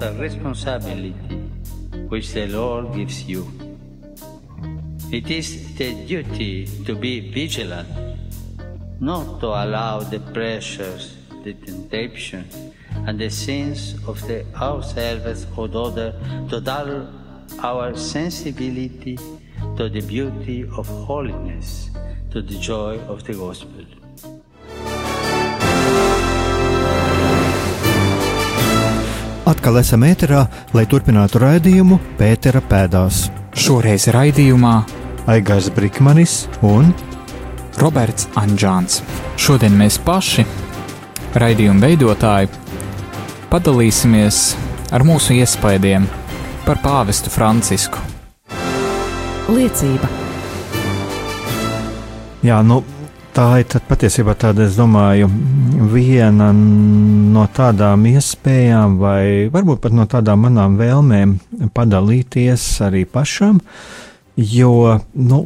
A 0.00 0.12
responsibility 0.14 1.12
which 2.08 2.32
the 2.32 2.46
Lord 2.46 2.94
gives 2.94 3.24
you. 3.24 3.46
It 5.12 5.30
is 5.30 5.76
the 5.76 5.94
duty 6.06 6.66
to 6.84 6.94
be 6.94 7.30
vigilant, 7.30 7.88
not 9.00 9.40
to 9.40 9.46
allow 9.46 10.00
the 10.00 10.20
pressures, 10.20 11.16
the 11.44 11.54
temptation, 11.54 12.44
and 13.06 13.18
the 13.18 13.30
sins 13.30 13.94
of 14.06 14.20
the 14.26 14.44
ourselves 14.56 15.46
or 15.56 15.70
other 15.74 16.12
to 16.50 16.60
dull 16.60 17.08
our 17.62 17.96
sensibility 17.96 19.18
to 19.76 19.88
the 19.88 20.00
beauty 20.00 20.64
of 20.76 20.86
holiness, 21.06 21.90
to 22.30 22.42
the 22.42 22.58
joy 22.58 22.98
of 23.08 23.22
the 23.24 23.34
gospel. 23.34 23.84
Atkal 29.66 29.80
esam 29.80 30.04
ēterā, 30.06 30.44
lai 30.78 30.84
turpinātu 30.86 31.40
raidījumu 31.42 31.96
Pētera 32.20 32.60
pēdās. 32.70 33.24
Šoreiz 33.58 34.04
raidījumā 34.14 34.74
Aigars 35.34 35.72
Brikmanis 35.74 36.36
un 36.62 36.92
Roberts 37.80 38.28
Anģāns. 38.38 39.00
Šodien 39.34 39.74
mēs 39.74 39.96
paši, 40.06 40.44
raidījuma 41.42 41.82
veidotāji, 41.82 42.52
padalīsimies 43.50 44.38
ar 44.94 45.02
mūsu 45.02 45.34
iespaidiem 45.40 46.06
par 46.62 46.78
pāvestu 46.86 47.34
Francisku. 47.34 47.98
Liecība. 49.50 50.12
Jā, 52.46 52.62
nu, 52.62 52.84
tā 53.36 53.46
ir 53.60 53.66
tad 53.68 53.84
patiesībā 53.84 54.32
tāda, 54.38 54.64
es 54.64 54.78
domāju, 54.78 55.28
viena 55.92 56.48
no 56.56 57.44
tādām 57.52 58.06
iespējām, 58.08 58.96
vai 59.02 59.48
varbūt 59.52 59.82
pat 59.84 59.96
no 59.96 60.06
tādām 60.08 60.46
manām 60.46 60.78
vēlmēm 60.80 61.36
padalīties 61.76 62.64
arī 62.86 63.04
pašam, 63.04 63.60
jo, 64.40 64.72
nu, 65.12 65.42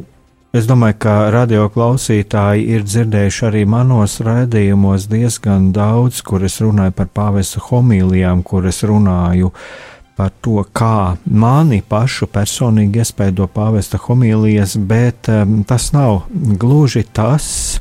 es 0.55 0.69
domāju, 0.69 0.99
ka 1.03 1.15
radio 1.35 1.67
klausītāji 1.73 2.69
ir 2.77 2.87
dzirdējuši 2.87 3.47
arī 3.49 3.65
manos 3.67 4.19
raidījumos 4.23 5.09
diezgan 5.11 5.71
daudz, 5.75 6.23
kur 6.23 6.47
es 6.47 6.61
runāju 6.63 6.95
par 6.95 7.11
pāvestu 7.11 7.63
homīlijām, 7.67 8.45
kur 8.47 8.71
es 8.71 8.85
runāju 8.87 9.51
par 10.15 10.31
to, 10.41 10.61
kā 10.73 11.17
mani 11.25 11.81
pašu 11.81 12.27
personīgi 12.31 13.01
iespaido 13.01 13.47
pāvesta 13.51 13.99
homīlijas, 14.01 14.75
bet 14.77 15.29
um, 15.31 15.61
tas 15.67 15.91
nav 15.95 16.23
gluži 16.31 17.03
tas, 17.13 17.79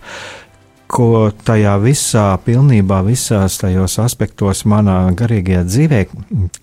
ko 0.91 1.31
tajā 1.47 1.77
visā, 1.83 2.25
pilnībā 2.45 3.01
visās 3.07 3.59
tajos 3.61 3.97
aspektos 4.03 4.65
manā 4.69 4.97
garīgajā 5.17 5.63
dzīvē, 5.69 6.01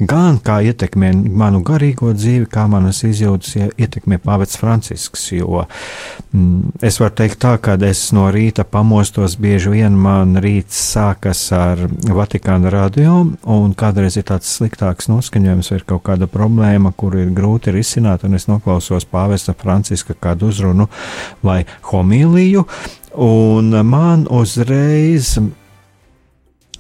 gan 0.10 0.40
kā 0.44 0.60
ietekmē 0.68 1.14
manu 1.16 1.62
garīgo 1.66 2.12
dzīvi, 2.16 2.48
kā 2.52 2.66
manas 2.72 3.04
izjūtas 3.08 3.72
ietekmē 3.80 4.20
pāvests 4.24 4.60
Francisks. 4.60 5.30
Jo 5.32 5.64
mm, 5.64 6.84
es 6.86 7.00
varu 7.02 7.16
teikt 7.22 7.40
tā, 7.44 7.56
ka 7.64 7.78
es 7.88 8.04
no 8.16 8.28
rīta 8.34 8.68
pamostos, 8.68 9.38
bieži 9.40 9.74
vien 9.78 9.96
man 9.96 10.36
rīts 10.44 10.80
sākas 10.92 11.46
ar 11.56 11.88
Vatikāna 11.88 12.72
radio, 12.74 13.22
un 13.48 13.76
kādreiz 13.80 14.20
ir 14.20 14.28
tāds 14.28 14.52
sliktāks 14.60 15.12
noskaņojums, 15.12 15.72
ir 15.78 15.88
kaut 15.88 16.04
kāda 16.10 16.28
problēma, 16.32 16.92
kuru 16.98 17.24
ir 17.24 17.34
grūti 17.38 17.76
risināt, 17.76 18.28
un 18.28 18.36
es 18.36 18.50
noklausos 18.52 19.08
pāvesta 19.08 19.56
Franciska 19.58 20.18
kādu 20.20 20.52
uzrunu 20.52 20.92
vai 21.46 21.64
homīliju. 21.92 22.68
Un 23.18 23.72
man 23.82 24.28
uzreiz 24.30 25.40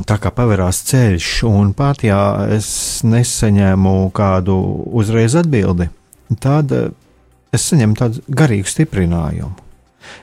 tā 0.05 0.17
kā 0.21 0.29
pavērās 0.29 0.83
ceļš, 0.85 1.29
un 1.49 1.71
pat 1.73 2.03
ja 2.05 2.19
es 2.53 2.67
nesaņēmu 3.01 3.93
kādu 4.13 4.57
uzreiz 4.99 5.33
atbildi, 5.39 5.89
tad 6.37 6.73
es 6.77 7.65
saņemu 7.71 7.97
tādu 7.97 8.21
garīgu 8.29 8.69
stiprinājumu. 8.69 9.55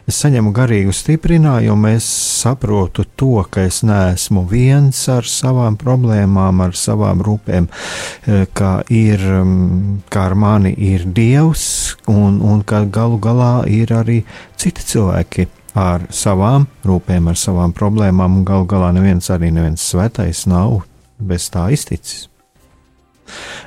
Es 0.08 0.20
saņemu 0.22 0.52
garīgu 0.54 0.94
stiprinājumu, 0.96 1.90
es 1.96 2.06
saprotu 2.38 3.04
to, 3.18 3.42
ka 3.50 3.66
es 3.68 3.82
neesmu 3.84 4.44
viens 4.48 5.02
ar 5.12 5.26
savām 5.28 5.76
problēmām, 5.80 6.62
ar 6.64 6.78
savām 6.78 7.20
rūpēm, 7.26 7.66
eh, 7.66 8.46
ka, 8.54 8.84
ir, 8.88 9.18
mm, 9.18 10.06
ka 10.08 10.28
ar 10.30 10.38
mani 10.38 10.72
ir 10.78 11.04
Dievs, 11.04 11.96
un, 12.06 12.40
un 12.40 12.62
ka 12.62 12.84
galu 12.84 13.18
galā 13.18 13.66
ir 13.68 13.92
arī 13.92 14.22
citi 14.56 14.86
cilvēki 14.94 15.48
ar 15.74 16.06
savām 16.14 16.68
rūpēm, 16.86 17.28
ar 17.30 17.38
savām 17.38 17.74
problēmām, 17.76 18.40
un 18.40 18.46
galu 18.46 18.68
galā 18.70 18.92
neviens 18.94 19.30
arī 19.34 19.50
neviens 19.54 19.82
svētais 19.82 20.46
nav 20.50 20.82
bez 21.18 21.50
tā 21.52 21.68
izticis. 21.74 22.28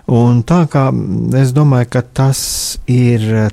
Un 0.07 0.43
tā 0.47 0.63
kā 0.71 0.89
es 1.39 1.51
domāju, 1.55 1.89
ka 1.97 2.03
tas 2.19 2.41
ir 2.87 3.49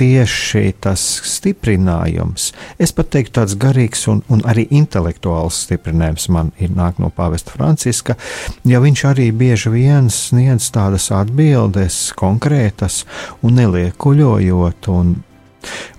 tieši 0.00 0.72
tas 0.80 1.02
stiprinājums, 1.28 2.50
es 2.80 2.92
pat 2.96 3.10
teiktu, 3.12 3.34
tāds 3.36 3.56
garīgs 3.60 4.06
un, 4.08 4.22
un 4.32 4.40
arī 4.48 4.64
intelektuāls 4.72 5.58
stiprinājums 5.66 6.28
man 6.32 6.52
ir 6.58 6.72
nāk 6.72 7.00
no 7.02 7.10
Pāvesta 7.12 7.52
Franciska, 7.52 8.16
ja 8.64 8.80
viņš 8.80 9.04
arī 9.10 9.28
bieži 9.36 9.72
vien 9.74 10.08
sniedz 10.12 10.70
tādas 10.72 11.10
atbildes, 11.12 11.98
konkrētas 12.16 13.02
un 13.44 13.60
neliekuļojot. 13.60 14.88
Un, 14.94 15.18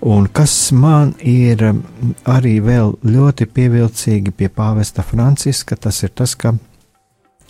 un 0.01 0.27
kas 0.33 0.71
man 0.71 1.13
ir 1.19 1.63
arī 2.25 2.55
vēl 2.63 2.95
ļoti 3.03 3.47
pievilcīgi 3.51 4.33
pie 4.33 4.49
Pāvesta 4.49 5.05
Franciska, 5.05 5.75
tas 5.75 6.01
ir 6.03 6.13
tas, 6.15 6.35
ka 6.35 6.55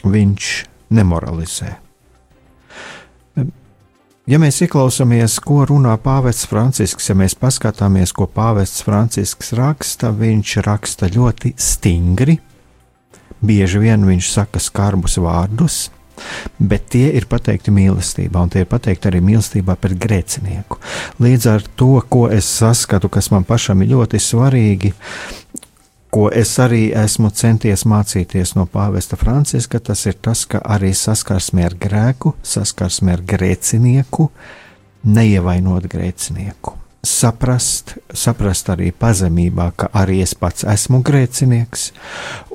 viņš 0.04 0.52
nemoralizē. 0.92 1.78
Ja 4.30 4.38
mēs 4.40 4.62
ieklausāmies, 4.62 5.40
ko 5.44 5.64
runā 5.66 5.96
Pāvests 6.00 6.46
Francisks, 6.48 7.10
ja 7.10 7.16
mēs 7.18 7.34
paskatāmies, 7.36 8.14
ko 8.14 8.28
Pāvests 8.30 8.84
Francisks 8.86 9.50
raksta, 9.58 10.12
viņš 10.14 10.54
raksta 10.68 11.10
ļoti 11.12 11.56
stingri. 11.60 12.38
Bieži 13.42 13.82
vien 13.82 14.06
viņš 14.06 14.30
saka 14.30 14.62
skarbus 14.62 15.18
vārdus, 15.18 15.88
bet 16.60 16.90
tie 16.96 17.08
ir 17.18 17.28
pateikti 17.32 17.74
mīlestībā, 17.74 18.42
un 18.42 18.52
tie 18.54 18.64
ir 18.66 18.70
pateikti 18.72 19.10
arī 19.12 19.22
mīlestībā 19.26 19.76
pret 19.82 20.00
grēcinieku. 20.02 20.80
Līdz 21.24 21.48
ar 21.52 21.68
to, 21.76 21.94
ko 22.10 22.28
es 22.32 22.50
saskatu, 22.62 23.10
kas 23.10 23.32
man 23.34 23.48
pašam 23.48 23.84
ir 23.84 23.94
ļoti 23.96 24.22
svarīgi, 24.22 24.94
ko 26.12 26.28
es 26.36 26.52
arī 26.60 26.90
esmu 26.98 27.32
centies 27.32 27.86
mācīties 27.88 28.56
no 28.58 28.68
Pāvesta 28.68 29.16
Franciska, 29.20 29.80
tas 29.80 30.04
ir 30.10 30.20
tas, 30.20 30.44
ka 30.46 30.60
arī 30.76 30.92
saskarsmē 30.98 31.70
ar 31.70 31.78
grēku, 31.80 32.36
saskarsmē 32.44 33.16
ar 33.16 33.26
grēcinieku, 33.34 34.28
neievainot 35.08 35.88
grēcinieku. 35.92 36.81
Saprast, 37.02 37.96
saprast 38.14 38.68
arī 38.70 38.92
pazemībā, 38.94 39.72
ka 39.74 39.88
arī 39.98 40.20
es 40.22 40.36
pats 40.38 40.62
esmu 40.70 41.00
grēcinieks, 41.02 41.88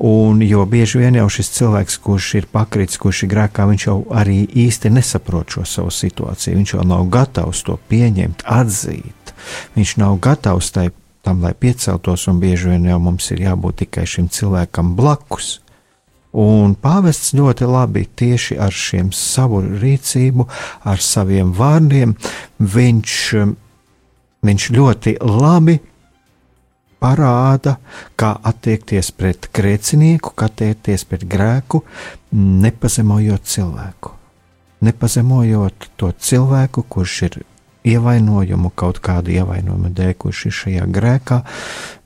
un 0.06 0.38
jo 0.46 0.62
bieži 0.70 1.00
vien 1.02 1.18
jau 1.18 1.26
šis 1.34 1.50
cilvēks, 1.56 1.96
kurš 2.04 2.28
ir 2.38 2.46
pakritis, 2.52 3.00
kurš 3.02 3.24
ir 3.26 3.32
grēkā, 3.32 3.66
viņš 3.66 3.86
jau 3.88 3.96
arī 4.14 4.44
īsti 4.46 4.92
nesaprot 4.94 5.56
šo 5.56 5.66
savu 5.66 5.90
situāciju, 5.90 6.60
viņš 6.60 6.76
jau 6.76 6.86
nav 6.86 7.08
gatavs 7.10 7.64
to 7.66 7.74
pieņemt, 7.90 8.46
atzīt, 8.46 9.34
viņš 9.74 9.96
nav 10.04 10.20
gatavs 10.22 10.70
tai 10.78 10.92
tam, 11.26 11.42
lai 11.42 11.54
pieceltos, 11.58 12.28
un 12.30 12.38
bieži 12.38 12.70
vien 12.70 12.86
jau 12.86 13.02
mums 13.02 13.32
ir 13.34 13.42
jābūt 13.48 13.82
tikai 13.82 14.06
šim 14.06 14.30
cilvēkam 14.30 14.94
blakus. 14.94 15.56
Un 16.36 16.76
pāvests 16.78 17.32
ļoti 17.34 17.66
labi 17.66 18.04
tieši 18.06 18.60
ar 18.62 18.70
šiem 18.70 19.08
savu 19.10 19.64
rīcību, 19.66 20.46
ar 20.86 21.02
saviem 21.02 21.50
vārdiem, 21.56 22.12
viņš, 22.60 23.14
viņš 24.44 24.70
ļoti 24.76 25.16
labi 25.24 25.78
parāda, 27.00 27.76
kā 28.18 28.34
attiekties 28.50 29.12
pret 29.16 29.48
grēcinieku, 29.54 30.32
kā 30.36 30.48
attiekties 30.50 31.04
pret 31.08 31.26
grēku, 31.28 31.82
nepazemojot 32.36 33.44
cilvēku. 33.46 34.14
Nepazemojot 34.86 35.90
to 35.96 36.12
cilvēku, 36.12 36.84
kurš 36.88 37.20
ir 37.28 37.38
ievainojumu, 37.86 38.72
kaut 38.74 39.00
kādu 39.04 39.34
ievainojumu 39.36 39.92
dēļ, 39.96 40.14
kurš 40.20 40.46
ir 40.48 40.56
šajā 40.60 40.88
grēkā, 40.92 41.40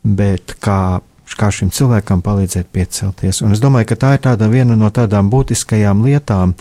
bet 0.05 0.55
kā, 0.63 1.01
kā 1.41 1.51
šim 1.55 1.73
cilvēkam 1.75 2.23
palīdzēt 2.27 2.71
piecelties. 2.73 3.41
Un 3.47 3.57
es 3.57 3.63
domāju, 3.63 3.91
ka 3.93 4.01
tā 4.05 4.15
ir 4.19 4.49
viena 4.53 4.77
no 4.79 4.91
tādām 4.95 5.31
būtiskajām 5.33 6.05
lietām, 6.07 6.55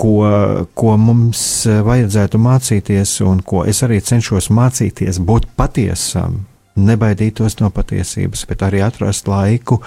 ko, 0.00 0.16
ko 0.76 0.96
mums 1.00 1.42
vajadzētu 1.66 2.40
mācīties, 2.40 3.20
un 3.26 3.40
ko 3.46 3.64
es 3.68 3.82
arī 3.86 4.02
cenšos 4.04 4.50
mācīties, 4.52 5.20
būt 5.20 5.48
patiesam. 5.56 6.44
Nebaidītos 6.76 7.54
no 7.62 7.70
patiesības, 7.72 8.42
bet 8.50 8.60
arī 8.66 8.82
atrast 8.84 9.30
laiku, 9.32 9.78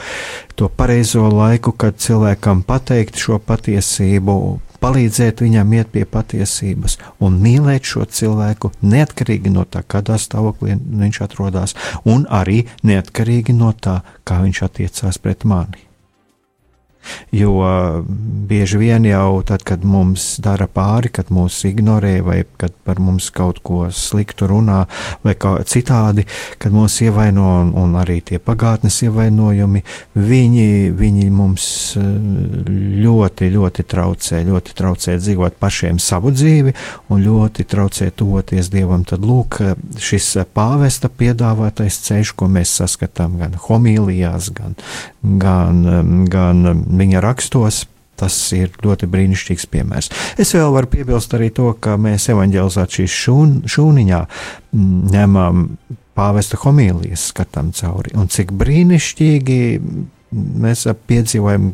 to 0.57 0.71
pareizo 0.73 1.27
laiku, 1.29 1.75
kad 1.77 1.99
cilvēkam 2.01 2.63
pateikt 2.65 3.19
šo 3.21 3.37
patiesību, 3.45 4.37
palīdzēt 4.81 5.43
viņam 5.45 5.75
iet 5.77 5.91
pie 5.93 6.07
patiesības 6.09 6.97
un 7.21 7.37
mīlēt 7.43 7.85
šo 7.91 8.07
cilvēku 8.09 8.71
neatkarīgi 8.81 9.53
no 9.53 9.67
tā, 9.69 9.83
kādā 9.85 10.17
stāvoklī 10.17 10.79
viņš 11.03 11.21
atrodas, 11.27 11.75
un 12.09 12.25
arī 12.25 12.63
neatkarīgi 12.81 13.53
no 13.59 13.69
tā, 13.77 13.99
kā 14.25 14.41
viņš 14.41 14.63
attiecās 14.71 15.21
pret 15.21 15.45
mani. 15.45 15.88
Jo 17.35 17.55
bieži 18.49 18.79
vien 18.81 19.05
jau 19.05 19.41
tad, 19.45 19.63
kad 19.67 19.83
mums 19.85 20.37
dara 20.43 20.67
pāri, 20.67 21.11
kad 21.13 21.31
mūs 21.33 21.61
ignorē, 21.69 22.15
vai 22.25 22.39
kad 22.59 22.73
par 22.85 23.01
mums 23.03 23.29
kaut 23.35 23.61
ko 23.65 23.87
sliktu 23.93 24.49
runā, 24.49 24.83
vai 25.23 25.35
kā 25.39 25.57
citādi, 25.69 26.25
kad 26.61 26.73
mūs 26.75 26.99
ievaino, 27.05 27.47
un, 27.61 27.73
un 27.77 27.97
arī 27.99 28.19
tie 28.25 28.39
pagātnes 28.41 29.01
ievainojumi, 29.05 29.83
viņi, 30.15 30.69
viņi 30.97 31.29
mums 31.33 31.67
ļoti, 31.99 33.49
ļoti 33.53 33.85
traucē, 33.89 34.41
ļoti 34.47 34.75
traucē 34.77 35.17
dzīvot 35.19 35.59
pašiem 35.61 35.99
savu 36.01 36.33
dzīvi, 36.35 36.73
un 37.09 37.23
ļoti 37.25 37.65
traucē 37.69 38.09
tuvoties 38.15 38.69
Dievam. 38.73 39.05
Tad 39.07 39.23
lūk, 39.25 39.59
šis 40.01 40.31
pāvesta 40.55 41.09
piedāvātais 41.09 41.99
ceļš, 42.05 42.33
ko 42.37 42.49
mēs 42.51 42.73
saskatām 42.81 43.37
gan 43.41 43.55
homīlijās, 43.59 44.51
gan, 44.55 44.77
gan, 45.21 45.81
gan 46.31 46.85
viņa 46.99 47.23
rakstos. 47.25 47.85
Tas 48.19 48.35
ir 48.51 48.73
ļoti 48.83 49.07
brīnišķīgs 49.07 49.69
piemērs. 49.71 50.09
Es 50.43 50.49
vēl 50.51 50.73
varu 50.75 50.89
piebilst 50.91 51.31
arī 51.37 51.53
to, 51.55 51.69
ka 51.79 51.93
mēs 51.95 52.25
evanģelizācijas 52.33 53.13
šūn, 53.15 53.53
šūniņā 53.71 54.19
ņemam 55.13 55.61
pāvesta 56.19 56.59
homīlijas, 56.59 57.29
skatām 57.31 57.71
cauri. 57.77 58.11
Un 58.19 58.27
cik 58.27 58.51
brīnišķīgi 58.59 59.61
mēs 60.35 60.83
piedzīvojam 61.07 61.71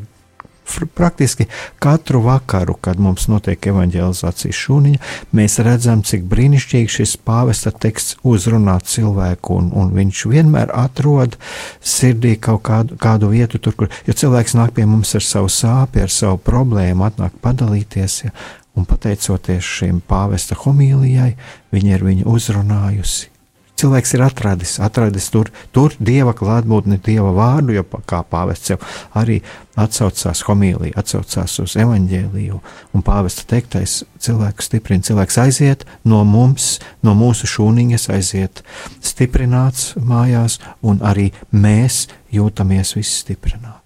praktiski 0.95 1.47
katru 1.79 2.21
vakaru, 2.25 2.75
kad 2.81 2.99
mums 2.99 3.27
notiek 3.31 3.67
evanģelizācijas 3.71 4.61
šūniņa, 4.65 5.01
mēs 5.35 5.59
redzam, 5.65 6.03
cik 6.05 6.25
brīnišķīgi 6.31 6.93
šis 6.97 7.15
pāvesta 7.25 7.71
teksts 7.71 8.17
uzrunā 8.25 8.77
cilvēku, 8.85 9.59
un, 9.59 9.71
un 9.75 9.93
viņš 9.95 10.25
vienmēr 10.31 10.73
atrod 10.75 11.37
sirdī 11.81 12.35
kaut 12.41 12.65
kādu, 12.67 12.99
kādu 13.01 13.31
vietu, 13.33 13.61
tur, 13.61 13.77
kur 13.77 13.93
jo 14.07 14.17
cilvēks 14.17 14.57
nāk 14.57 14.75
pie 14.77 14.87
mums 14.89 15.15
ar 15.17 15.25
savu 15.25 15.51
sāpi, 15.51 16.03
ar 16.05 16.13
savu 16.13 16.41
problēmu, 16.41 17.07
atnāk 17.07 17.37
padalīties. 17.43 18.23
Ja, 18.25 18.33
un 18.75 18.87
pateicoties 18.89 19.63
šim 19.77 20.01
pāvesta 20.03 20.57
homīlijai, 20.65 21.35
viņa 21.75 21.95
ir 21.95 22.09
viņu 22.09 22.27
uzrunājusi 22.35 23.34
cilvēks 23.79 24.15
ir 24.15 24.23
atradis, 24.25 24.75
atradis 24.83 25.27
tur, 25.33 25.51
tur 25.75 25.93
dieva 25.99 26.33
klātbūtni, 26.37 26.99
dieva 27.03 27.31
vārdu, 27.35 27.75
jo 27.75 27.83
kā 28.07 28.21
pāvests 28.29 28.73
jau 28.73 28.79
arī 29.17 29.41
atsaucās 29.79 30.43
homīlī, 30.47 30.93
atsaucās 30.97 31.57
uz 31.63 31.75
evaņģēliju, 31.83 32.59
un 32.95 33.05
pāvesta 33.05 33.47
teiktais 33.51 34.03
cilvēku 34.23 34.63
stiprina, 34.63 35.03
cilvēks 35.05 35.39
aiziet 35.43 35.87
no 36.07 36.23
mums, 36.27 36.77
no 37.03 37.15
mūsu 37.17 37.49
šūniņas, 37.51 38.09
aiziet 38.15 38.63
stiprināts 39.03 39.93
mājās, 39.99 40.59
un 40.81 41.03
arī 41.03 41.31
mēs 41.51 42.05
jūtamies 42.33 42.95
visi 42.95 43.19
stiprināti. 43.25 43.81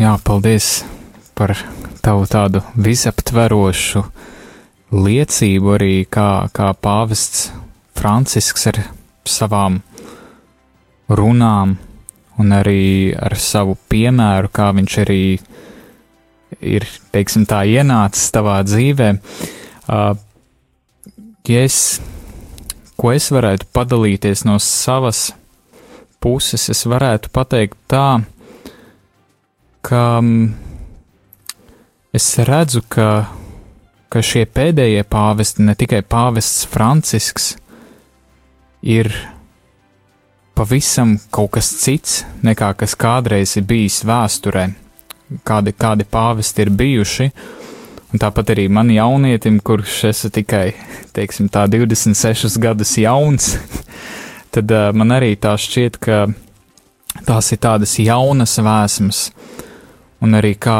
Jā, 0.00 0.16
paldies 0.24 0.84
par 1.36 1.54
tavu 2.04 2.26
tādu 2.28 2.60
visaptverošu 2.76 4.02
liecību 4.96 5.72
arī 5.76 5.94
kā, 6.08 6.48
kā 6.52 6.72
pāvests 6.76 7.48
Francisks 7.96 8.66
ar 8.70 8.80
savām 9.26 9.80
runām 11.08 11.76
un 12.38 12.52
arī 12.52 13.14
ar 13.16 13.36
savu 13.40 13.76
piemēru, 13.90 14.50
kā 14.52 14.70
viņš 14.76 14.98
arī 15.04 15.22
ir, 16.60 16.86
teiksim, 17.14 17.46
tā 17.48 17.62
ienācis 17.68 18.28
tavā 18.34 18.60
dzīvē. 18.66 19.08
Uh, 19.86 20.12
ja 21.48 21.64
es, 21.64 21.98
ko 22.98 23.14
es 23.14 23.30
varētu 23.32 23.68
padalīties 23.72 24.44
no 24.48 24.58
savas 24.62 25.30
puses 26.26 26.68
es 26.72 26.82
varētu 26.88 27.30
pateikt 27.34 27.76
tā, 27.90 28.22
ka 29.86 30.02
mm, 30.18 30.48
es 32.16 32.26
redzu, 32.48 32.82
ka, 32.90 33.10
ka 34.10 34.22
šie 34.24 34.46
pēdējie 34.50 35.04
pāvesti, 35.06 35.66
ne 35.68 35.76
tikai 35.78 36.02
pāvests 36.02 36.66
Francisks, 36.72 37.54
ir 38.86 39.10
pavisam 40.56 41.16
kaut 41.34 41.56
kas 41.58 41.68
cits 41.82 42.20
nekā 42.46 42.70
kas 42.78 42.94
kādreiz 42.98 43.56
ir 43.58 43.66
bijis 43.68 44.00
vēsturē, 44.06 44.68
kādi, 45.46 45.74
kādi 45.76 46.06
pāvesti 46.08 46.64
ir 46.64 46.72
bijuši. 46.78 47.30
Un 48.14 48.22
tāpat 48.22 48.54
arī 48.54 48.68
man 48.70 48.88
jaunietim, 48.94 49.58
kurš 49.66 50.04
esmu 50.12 50.30
tikai, 50.38 50.66
teiksim, 51.16 51.50
tā 51.52 51.66
26 51.68 52.60
gadus 52.62 52.94
jauns, 53.02 53.56
tad 54.54 54.70
uh, 54.70 54.92
man 54.94 55.16
arī 55.18 55.34
tā 55.42 55.56
šķiet, 55.58 55.98
ka 56.00 56.22
tās 57.26 57.50
ir 57.52 57.60
tādas 57.66 57.98
jaunas 57.98 58.54
vēsmas. 58.62 59.24
Un 60.22 60.38
arī 60.38 60.54
kā 60.56 60.78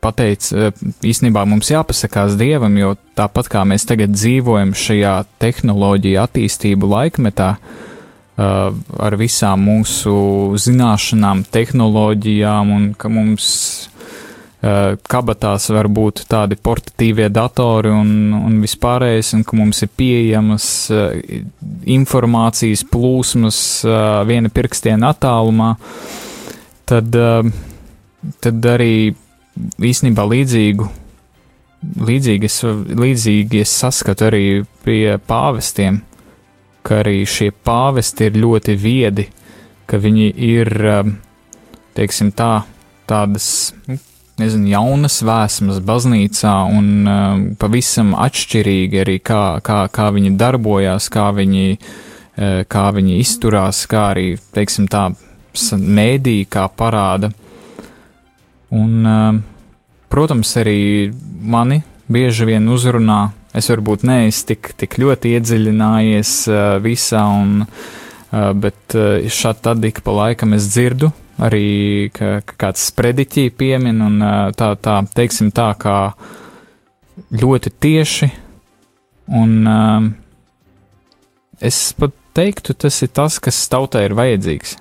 pateica, 0.00 0.70
īstenībā 1.06 1.44
mums 1.48 1.70
jāpasakās 1.72 2.38
Dievam, 2.40 2.76
jo 2.80 2.94
tāpat 3.18 3.50
kā 3.52 3.64
mēs 3.68 3.86
tagad 3.88 4.14
dzīvojam 4.16 4.74
šajā 4.76 5.14
tehnoloģija 5.42 6.26
attīstību 6.28 6.90
laikmetā, 6.94 7.52
uh, 7.56 8.72
ar 9.06 9.18
visām 9.20 9.68
mūsu 9.68 10.16
zināšanām, 10.60 11.44
tehnoloģijām, 11.52 12.74
un 12.76 12.90
ka 12.98 13.12
mums 13.12 13.48
uh, 13.86 13.90
kabatās 14.60 15.70
var 15.72 15.88
būt 15.88 16.24
tādi 16.28 16.56
portatīvie 16.60 17.30
datori 17.32 17.92
un, 17.92 18.32
un 18.36 18.58
vispārējais, 18.60 19.32
un 19.38 19.44
ka 19.44 19.56
mums 19.56 19.80
ir 19.84 19.92
pieejamas 19.96 20.66
informācijas 21.88 22.84
plūsmas 22.90 23.60
viena 24.28 24.52
pirkstiena 24.52 25.14
attālumā, 25.14 25.72
tad, 26.90 27.16
tad 28.44 28.70
arī 28.74 28.94
īstenībā 29.80 30.24
līdzīgu, 30.26 30.88
līdzīgi 31.80 32.48
es, 32.48 32.60
līdzīgi 33.00 33.62
es 33.64 33.72
saskatu 33.82 34.28
arī 34.28 34.44
pie 34.84 35.16
pāvestiem, 35.28 36.02
ka 36.86 37.00
arī 37.02 37.22
šie 37.28 37.50
pāvesti 37.52 38.28
ir 38.28 38.38
ļoti 38.40 38.76
viedi, 38.80 39.26
ka 39.90 40.00
viņi 40.00 40.28
ir, 40.46 40.70
um, 41.00 41.16
teiksim 41.96 42.30
tā, 42.36 42.62
tādas, 43.10 43.72
nu, 43.88 43.98
nezinu, 44.40 44.70
jaunas 44.70 45.18
vēsmas 45.26 45.80
baznīcā 45.84 46.54
un 46.72 46.86
um, 47.04 47.42
pavisam 47.60 48.14
atšķirīgi 48.16 49.02
arī 49.02 49.18
kā, 49.24 49.42
kā, 49.64 49.82
kā 49.92 50.08
viņi 50.16 50.36
darbojās, 50.40 51.10
kā 51.12 51.28
viņi, 51.36 51.66
uh, 51.76 52.62
kā 52.70 52.86
viņi 52.96 53.20
izturās, 53.20 53.84
kā 53.90 54.10
arī, 54.14 54.32
teiksim 54.54 54.88
tā, 54.90 55.10
mēdī, 55.76 56.44
kā 56.48 56.68
parāda. 56.70 57.32
Un, 58.70 58.92
um, 59.02 59.40
protams, 60.10 60.52
arī 60.60 61.12
mani 61.40 61.82
bieži 62.10 62.48
vien 62.48 62.66
uzrunā. 62.70 63.30
Es 63.56 63.70
varbūt 63.70 64.04
neesmu 64.06 64.46
tik, 64.50 64.72
tik 64.78 64.98
ļoti 65.02 65.34
iedziļinājies 65.38 66.34
uh, 66.50 66.60
visā, 66.82 67.24
un, 67.40 67.64
uh, 67.64 68.52
bet 68.54 68.94
uh, 68.98 69.26
šādi 69.26 69.64
tad 69.66 69.86
ik 69.88 70.02
pa 70.06 70.14
laikam 70.14 70.54
es 70.54 70.68
dzirdu 70.70 71.10
arī, 71.40 72.10
ka, 72.14 72.40
ka 72.46 72.58
kāds 72.66 72.84
sprediķī 72.90 73.48
piemin, 73.56 74.02
un 74.04 74.20
tā, 74.56 74.74
tā, 74.76 74.98
teiksim 75.16 75.48
tā, 75.56 75.70
kā 75.80 75.96
ļoti 77.32 77.72
tieši, 77.80 78.28
un 79.40 79.54
es 81.64 81.78
pat 81.96 82.12
teiktu, 82.36 82.76
tas 82.76 83.00
ir 83.06 83.12
tas, 83.16 83.38
kas 83.42 83.62
tautai 83.72 84.04
ir 84.08 84.16
vajadzīgs. 84.18 84.76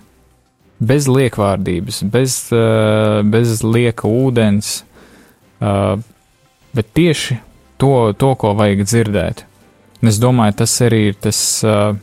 Bez 0.79 1.07
liekvārdības, 1.11 2.03
bez, 2.11 2.35
bez 3.31 3.63
lieka 3.63 4.07
ūdens, 4.07 4.81
uh, 5.61 5.99
bet 6.75 6.91
tieši 6.97 7.39
to, 7.79 8.11
to, 8.13 8.33
ko 8.39 8.53
vajag 8.57 8.85
dzirdēt. 8.85 9.43
Un 9.99 10.11
es 10.11 10.19
domāju, 10.21 10.59
tas 10.61 10.75
arī 10.85 11.01
ir 11.11 11.19
tas, 11.19 11.39
uh, 11.67 11.93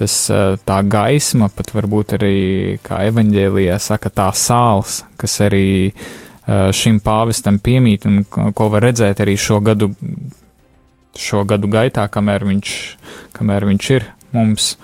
tas 0.00 0.16
uh, 0.32 0.56
tā 0.66 0.80
gaisma, 0.88 1.50
pat 1.52 1.72
varbūt 1.76 2.16
arī, 2.18 2.34
kā 2.84 3.02
evaņģēlijā 3.10 3.78
saka, 3.82 4.12
tā 4.12 4.30
sāls, 4.36 5.02
kas 5.20 5.38
arī 5.44 5.68
uh, 5.90 6.70
šim 6.76 7.00
pāvestam 7.04 7.60
piemīt 7.62 8.08
un 8.08 8.22
ko 8.26 8.70
var 8.72 8.88
redzēt 8.88 9.22
arī 9.24 9.36
šo 9.40 9.60
gadu, 9.64 9.92
šo 11.16 11.44
gadu 11.48 11.68
gaitā, 11.72 12.08
kamēr 12.12 12.46
viņš, 12.48 12.76
kamēr 13.36 13.68
viņš 13.72 13.90
ir 13.98 14.06
mums, 14.36 14.74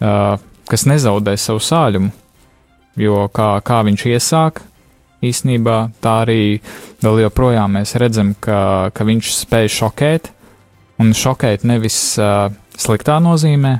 uh, 0.00 0.36
kas 0.66 0.88
nezaudē 0.88 1.36
savu 1.40 1.60
sāļumu 1.62 2.14
jo 2.96 3.26
kā, 3.32 3.56
kā 3.64 3.82
viņš 3.86 4.06
iesāk, 4.14 4.62
īsnībā 5.28 5.76
tā 6.02 6.20
arī 6.24 6.58
vēl 7.04 7.22
joprojām 7.26 7.78
mēs 7.78 7.96
redzam, 8.00 8.34
ka, 8.40 8.90
ka 8.94 9.06
viņš 9.06 9.32
spēj 9.42 9.72
šokēt, 9.76 10.30
un 11.02 11.12
šokēt 11.16 11.66
nevis 11.68 11.98
uh, 12.20 12.48
sliktā 12.76 13.18
nozīmē, 13.22 13.74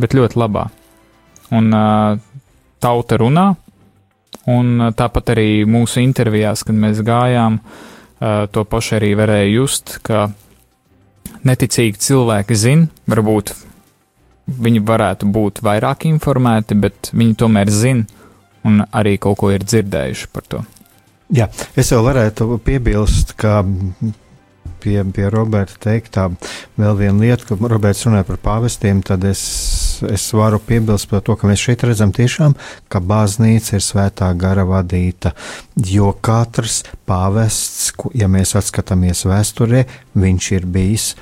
bet 0.00 0.16
ļoti 0.16 0.40
labā. 0.40 0.68
Un 1.56 1.72
uh, 1.74 2.20
tauta 2.82 3.18
runā, 3.20 3.48
un 4.50 4.90
tāpat 4.96 5.34
arī 5.34 5.48
mūsu 5.68 6.02
intervijās, 6.04 6.62
kad 6.66 6.78
mēs 6.78 7.02
gājām, 7.06 7.58
uh, 7.60 8.46
to 8.52 8.64
pašu 8.64 9.00
arī 9.00 9.14
varēja 9.18 9.50
just, 9.50 9.98
ka 10.06 10.28
neticīgi 11.46 12.00
cilvēki 12.00 12.56
zina, 12.58 12.88
varbūt 13.10 13.54
viņi 14.50 14.82
varētu 14.86 15.28
būt 15.30 15.62
vairāk 15.64 16.06
informēti, 16.10 16.76
bet 16.78 17.12
viņi 17.14 17.38
tomēr 17.38 17.70
zina, 17.70 18.06
un 18.66 18.82
arī 18.90 19.16
kaut 19.22 19.40
ko 19.40 19.52
ir 19.54 19.64
dzirdējuši 19.64 20.30
par 20.34 20.46
to. 20.50 20.62
Jā, 21.30 21.46
es 21.78 21.92
vēl 21.94 22.02
varētu 22.08 22.58
piebilst, 22.66 23.36
ka 23.38 23.60
pie, 24.80 24.96
pie 25.14 25.28
Roberta 25.30 25.76
teiktā 25.78 26.26
vēl 26.80 26.96
viena 26.98 27.22
lieta, 27.22 27.46
ka 27.46 27.58
Roberts 27.70 28.02
runāja 28.06 28.26
par 28.26 28.40
pāvestiem, 28.42 29.02
tad 29.06 29.24
es, 29.28 29.42
es 30.10 30.24
varu 30.34 30.60
piebilst 30.64 31.06
par 31.10 31.22
to, 31.22 31.36
ka 31.38 31.46
mēs 31.46 31.62
šeit 31.62 31.84
redzam 31.86 32.10
tiešām, 32.16 32.56
ka 32.90 33.02
baznīca 33.04 33.76
ir 33.78 33.84
svētā 33.84 34.30
gara 34.40 34.64
vadīta, 34.66 35.34
jo 35.76 36.10
katrs 36.18 36.82
pāvests, 37.08 37.92
ja 38.18 38.30
mēs 38.30 38.56
atskatāmies 38.58 39.22
vēsturē, 39.28 39.84
viņš 40.18 40.50
ir 40.58 40.66
bijis 40.66 41.12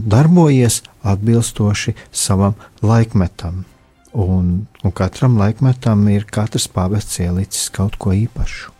darbojies 0.00 0.80
atbilstoši 1.06 1.94
savam 2.10 2.56
laikmetam. 2.82 3.64
Un, 4.10 4.66
un 4.82 4.96
katram 4.96 5.38
laikmetam 5.38 6.02
ir 6.10 6.26
katrs 6.26 6.66
pāvests 6.72 7.22
ielicis 7.22 7.70
kaut 7.70 7.94
ko 8.00 8.16
īpašu. 8.16 8.79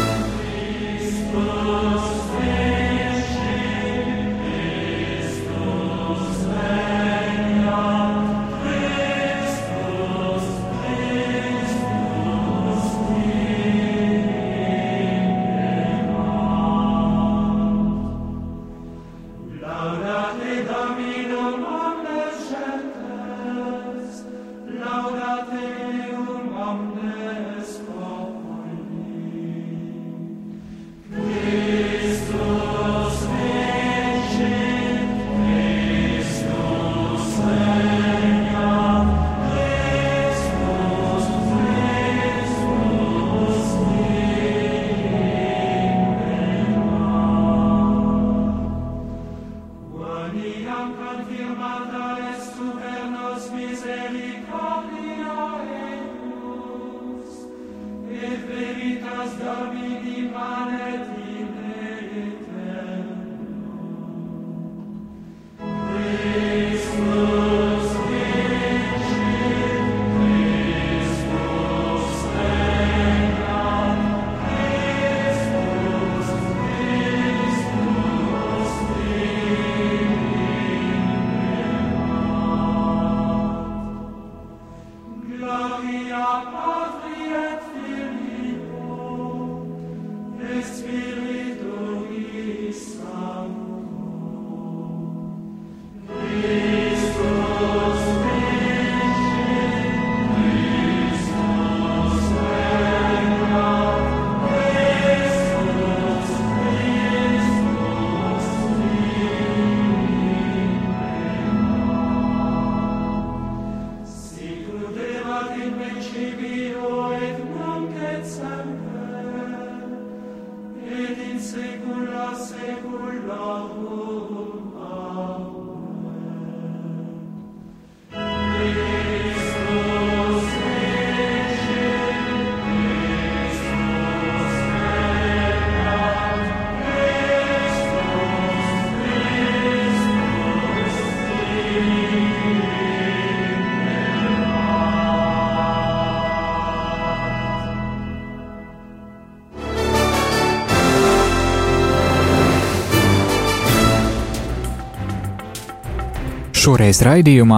Šoreiz 156.71 157.01
raidījumā 157.03 157.57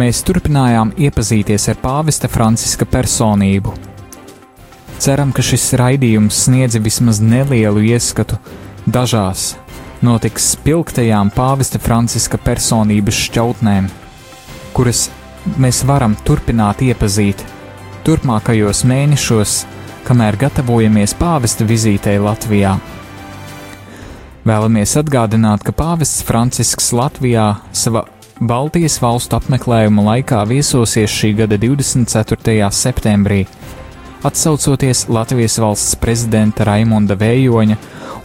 mēs 0.00 0.22
turpinājām 0.24 0.94
iepazīties 0.96 1.66
ar 1.68 1.76
pāvesta 1.82 2.30
Franciska 2.32 2.86
personību. 2.88 3.74
Ceram, 4.96 5.34
ka 5.36 5.44
šis 5.44 5.66
raidījums 5.76 6.38
sniedza 6.46 6.80
vismaz 6.80 7.20
nelielu 7.20 7.82
ieskatu 7.90 8.38
dažās 8.88 9.58
notiks 10.00 10.46
spilgtajām 10.54 11.34
pāvesta 11.36 11.76
Franciska 11.76 12.40
personības 12.40 13.20
šķautnēm, 13.26 13.92
kuras 14.72 15.10
mēs 15.60 15.82
varam 15.84 16.16
turpināt 16.24 16.80
iepazīt 16.88 17.44
turpmākajos 18.08 18.86
mēnešos, 18.88 19.60
kamēr 20.08 20.40
gatavojamies 20.46 21.12
pāvesta 21.20 21.68
vizītei 21.68 22.16
Latvijā. 22.24 22.78
Vēlamies 24.48 24.96
atgādināt, 25.00 25.62
ka 25.64 25.76
pāvests 25.76 26.24
Francisks 26.24 26.90
Latvijā 26.96 27.50
savā 27.72 28.06
Baltijas 28.42 28.96
valstu 28.98 29.36
apmeklējuma 29.38 30.02
laikā 30.02 30.40
viesosies 30.50 31.12
šī 31.14 31.28
gada 31.38 31.54
24. 31.54 32.66
septembrī, 32.74 33.44
atsaucoties 34.26 35.04
Latvijas 35.06 35.54
valsts 35.62 35.94
prezidenta 36.02 36.64
Raimunda 36.66 37.14
Vējoņa 37.14 37.76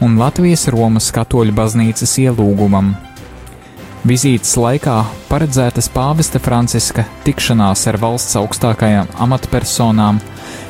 un 0.02 0.16
Latvijas 0.18 0.66
Romas 0.74 1.12
katoļu 1.14 1.54
baznīcas 1.54 2.16
ielūgumam. 2.24 2.96
Vizītes 4.10 4.56
laikā 4.58 4.96
paredzētas 5.30 5.92
pāvesta 5.94 6.42
Franciska 6.42 7.06
tikšanās 7.28 7.86
ar 7.92 8.00
valsts 8.02 8.40
augstākajām 8.40 9.12
amatpersonām, 9.28 10.18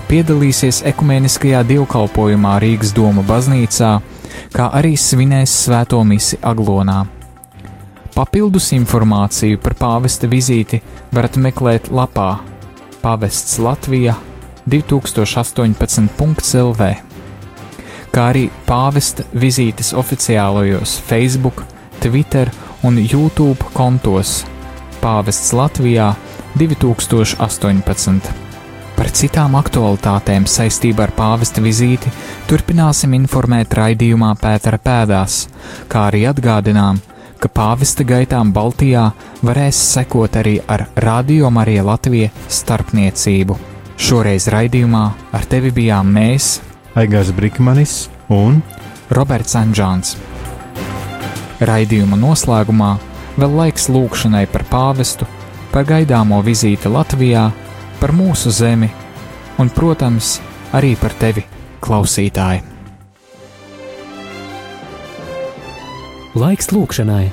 piedalīsies 0.09 0.81
ekumeniskajā 0.91 1.63
dievkalpojumā 1.69 2.57
Rīgas 2.65 2.91
Doma 2.97 3.23
baznīcā, 3.23 3.93
kā 4.51 4.67
arī 4.81 4.97
svinēs 4.99 5.55
svēto 5.63 6.03
misi 6.03 6.41
Aglonā. 6.43 7.18
Papildus 8.19 8.73
informāciju 8.75 9.61
par 9.63 9.77
pāvesta 9.79 10.27
vizīti 10.27 10.81
varat 11.15 11.37
meklēt 11.39 11.85
lapā. 11.87 12.43
Pāvests 12.99 13.55
Latvija 13.63 14.11
2018.lv, 14.67 16.89
kā 18.11 18.25
arī 18.33 18.49
pāvesta 18.65 19.23
vizītes 19.31 19.93
oficiālajos 19.95 20.99
Facebook, 21.07 21.63
Twitter 22.03 22.51
un 22.83 22.99
YouTube 22.99 23.63
kontos. 23.71 24.43
Pāvests 24.99 25.55
Latvijā 25.55 26.11
2018. 26.59 28.19
Par 28.97 29.07
citām 29.15 29.55
aktualitātēm 29.61 30.43
saistībā 30.43 31.07
ar 31.07 31.15
pāvesta 31.15 31.63
vizīti 31.63 32.11
turpināsim 32.51 33.15
informēt 33.15 33.79
raidījumā 33.79 34.33
Pētera 34.43 34.75
pēdās, 34.89 35.45
kā 35.87 36.09
arī 36.09 36.25
atgādinām, 36.33 36.99
ka 36.99 37.18
pāvesta 37.47 38.03
gaitām 38.03 38.51
Baltijā 38.51 39.05
varēs 39.45 39.77
sekot 39.93 40.35
arī 40.35 40.57
ar 40.67 40.87
Radio 40.99 41.47
Marija 41.53 41.85
Latvija 41.87 42.33
starpniecību. 42.51 43.55
Šoreiz 43.99 44.49
raidījumā 44.51 45.03
ar 45.31 45.45
tevi 45.47 45.71
bijām 45.71 46.11
mēs, 46.11 46.59
Aigars 46.99 47.31
Brikmanis 47.31 48.09
un 48.27 48.59
Roberts 49.15 49.55
Anģāns. 49.55 50.17
Raidījuma 51.63 52.19
noslēgumā 52.19 52.91
vēl 53.39 53.55
laiks 53.61 53.87
lūkšanai 53.93 54.45
par 54.51 54.65
pāvestu, 54.71 55.27
par 55.71 55.87
gaidāmo 55.87 56.41
vizīti 56.43 56.91
Latvijā, 56.91 57.45
par 58.01 58.15
mūsu 58.15 58.51
zemi 58.51 58.89
un, 59.59 59.69
protams, 59.69 60.39
arī 60.73 60.95
par 60.99 61.15
tevi, 61.19 61.45
klausītāji. 61.83 62.78
Laiks 66.37 66.67
lūkšanai. 66.69 67.23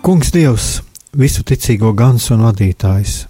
Kungs 0.00 0.30
Dievs, 0.32 0.68
visu 1.12 1.44
ticīgo 1.44 1.90
gans 1.92 2.30
un 2.32 2.46
vadītājs. 2.46 3.26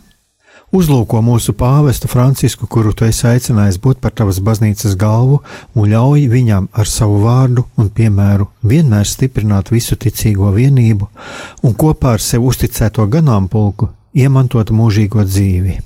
Uzlūko 0.71 1.25
mūsu 1.27 1.57
pāvestu 1.59 2.07
Francisku, 2.13 2.69
kuru 2.71 2.95
tu 2.95 3.09
esi 3.09 3.27
aicinājis 3.27 3.81
būt 3.83 3.99
par 3.99 4.15
tavas 4.15 4.39
baznīcas 4.39 4.95
galvu, 4.95 5.41
un 5.75 5.91
ļauj 5.91 6.29
viņam 6.31 6.71
ar 6.71 6.87
savu 6.87 7.19
vārdu 7.27 7.67
un 7.75 7.91
piemēru 7.91 8.47
vienmēr 8.63 9.11
stiprināt 9.11 9.75
visu 9.75 9.99
ticīgo 9.99 10.55
vienību 10.55 11.11
un 11.67 11.75
kopā 11.75 12.15
ar 12.15 12.23
sev 12.23 12.47
uzticēto 12.47 13.11
ganāmpulku 13.11 13.91
iemantot 14.15 14.71
mūžīgo 14.71 15.27
dzīvi. 15.27 15.81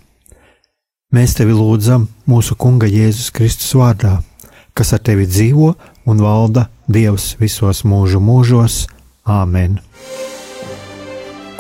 Mēs 1.13 1.35
tevi 1.37 1.53
lūdzam 1.53 2.07
mūsu 2.25 2.55
Kunga 2.57 2.89
Jēzus 2.89 3.29
Kristus 3.37 3.75
vārdā, 3.77 4.15
kas 4.73 4.95
ar 4.97 5.03
tevi 5.05 5.27
dzīvo 5.29 5.75
un 6.09 6.23
valda 6.25 6.71
Dievs 6.89 7.35
visos 7.37 7.83
mūžu 7.85 8.17
mūžos. 8.25 8.87
Āmen! 9.29 9.77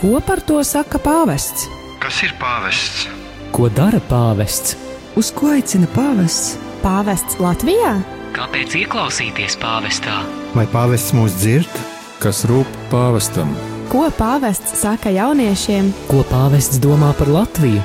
Ko 0.01 0.23
par 0.25 0.41
to 0.49 0.57
saka 0.65 0.97
pāvests? 1.05 1.69
Kas 2.01 2.23
ir 2.25 2.33
pāvests? 2.41 3.05
Ko 3.53 3.69
dara 3.69 4.01
pāvests? 4.09 4.73
Uz 5.21 5.29
ko 5.37 5.53
aicina 5.53 5.87
pāvests? 5.93 6.57
Pāvests 6.81 7.37
Latvijā? 7.37 7.99
Kāpēc 8.33 8.81
ieklausīties 8.81 9.61
pāvestā? 9.61 10.23
Vai 10.57 10.65
pāvests 10.73 11.13
mūs 11.13 11.37
dzird? 11.45 11.83
Kas 12.25 12.47
rūp 12.49 12.81
pāvestam? 12.89 13.53
Ko 13.93 14.09
pāvests 14.17 14.81
saka 14.81 15.13
jauniešiem? 15.13 15.93
Ko 16.09 16.25
pāvests 16.33 16.81
domā 16.81 17.13
par 17.21 17.29
Latviju? 17.29 17.85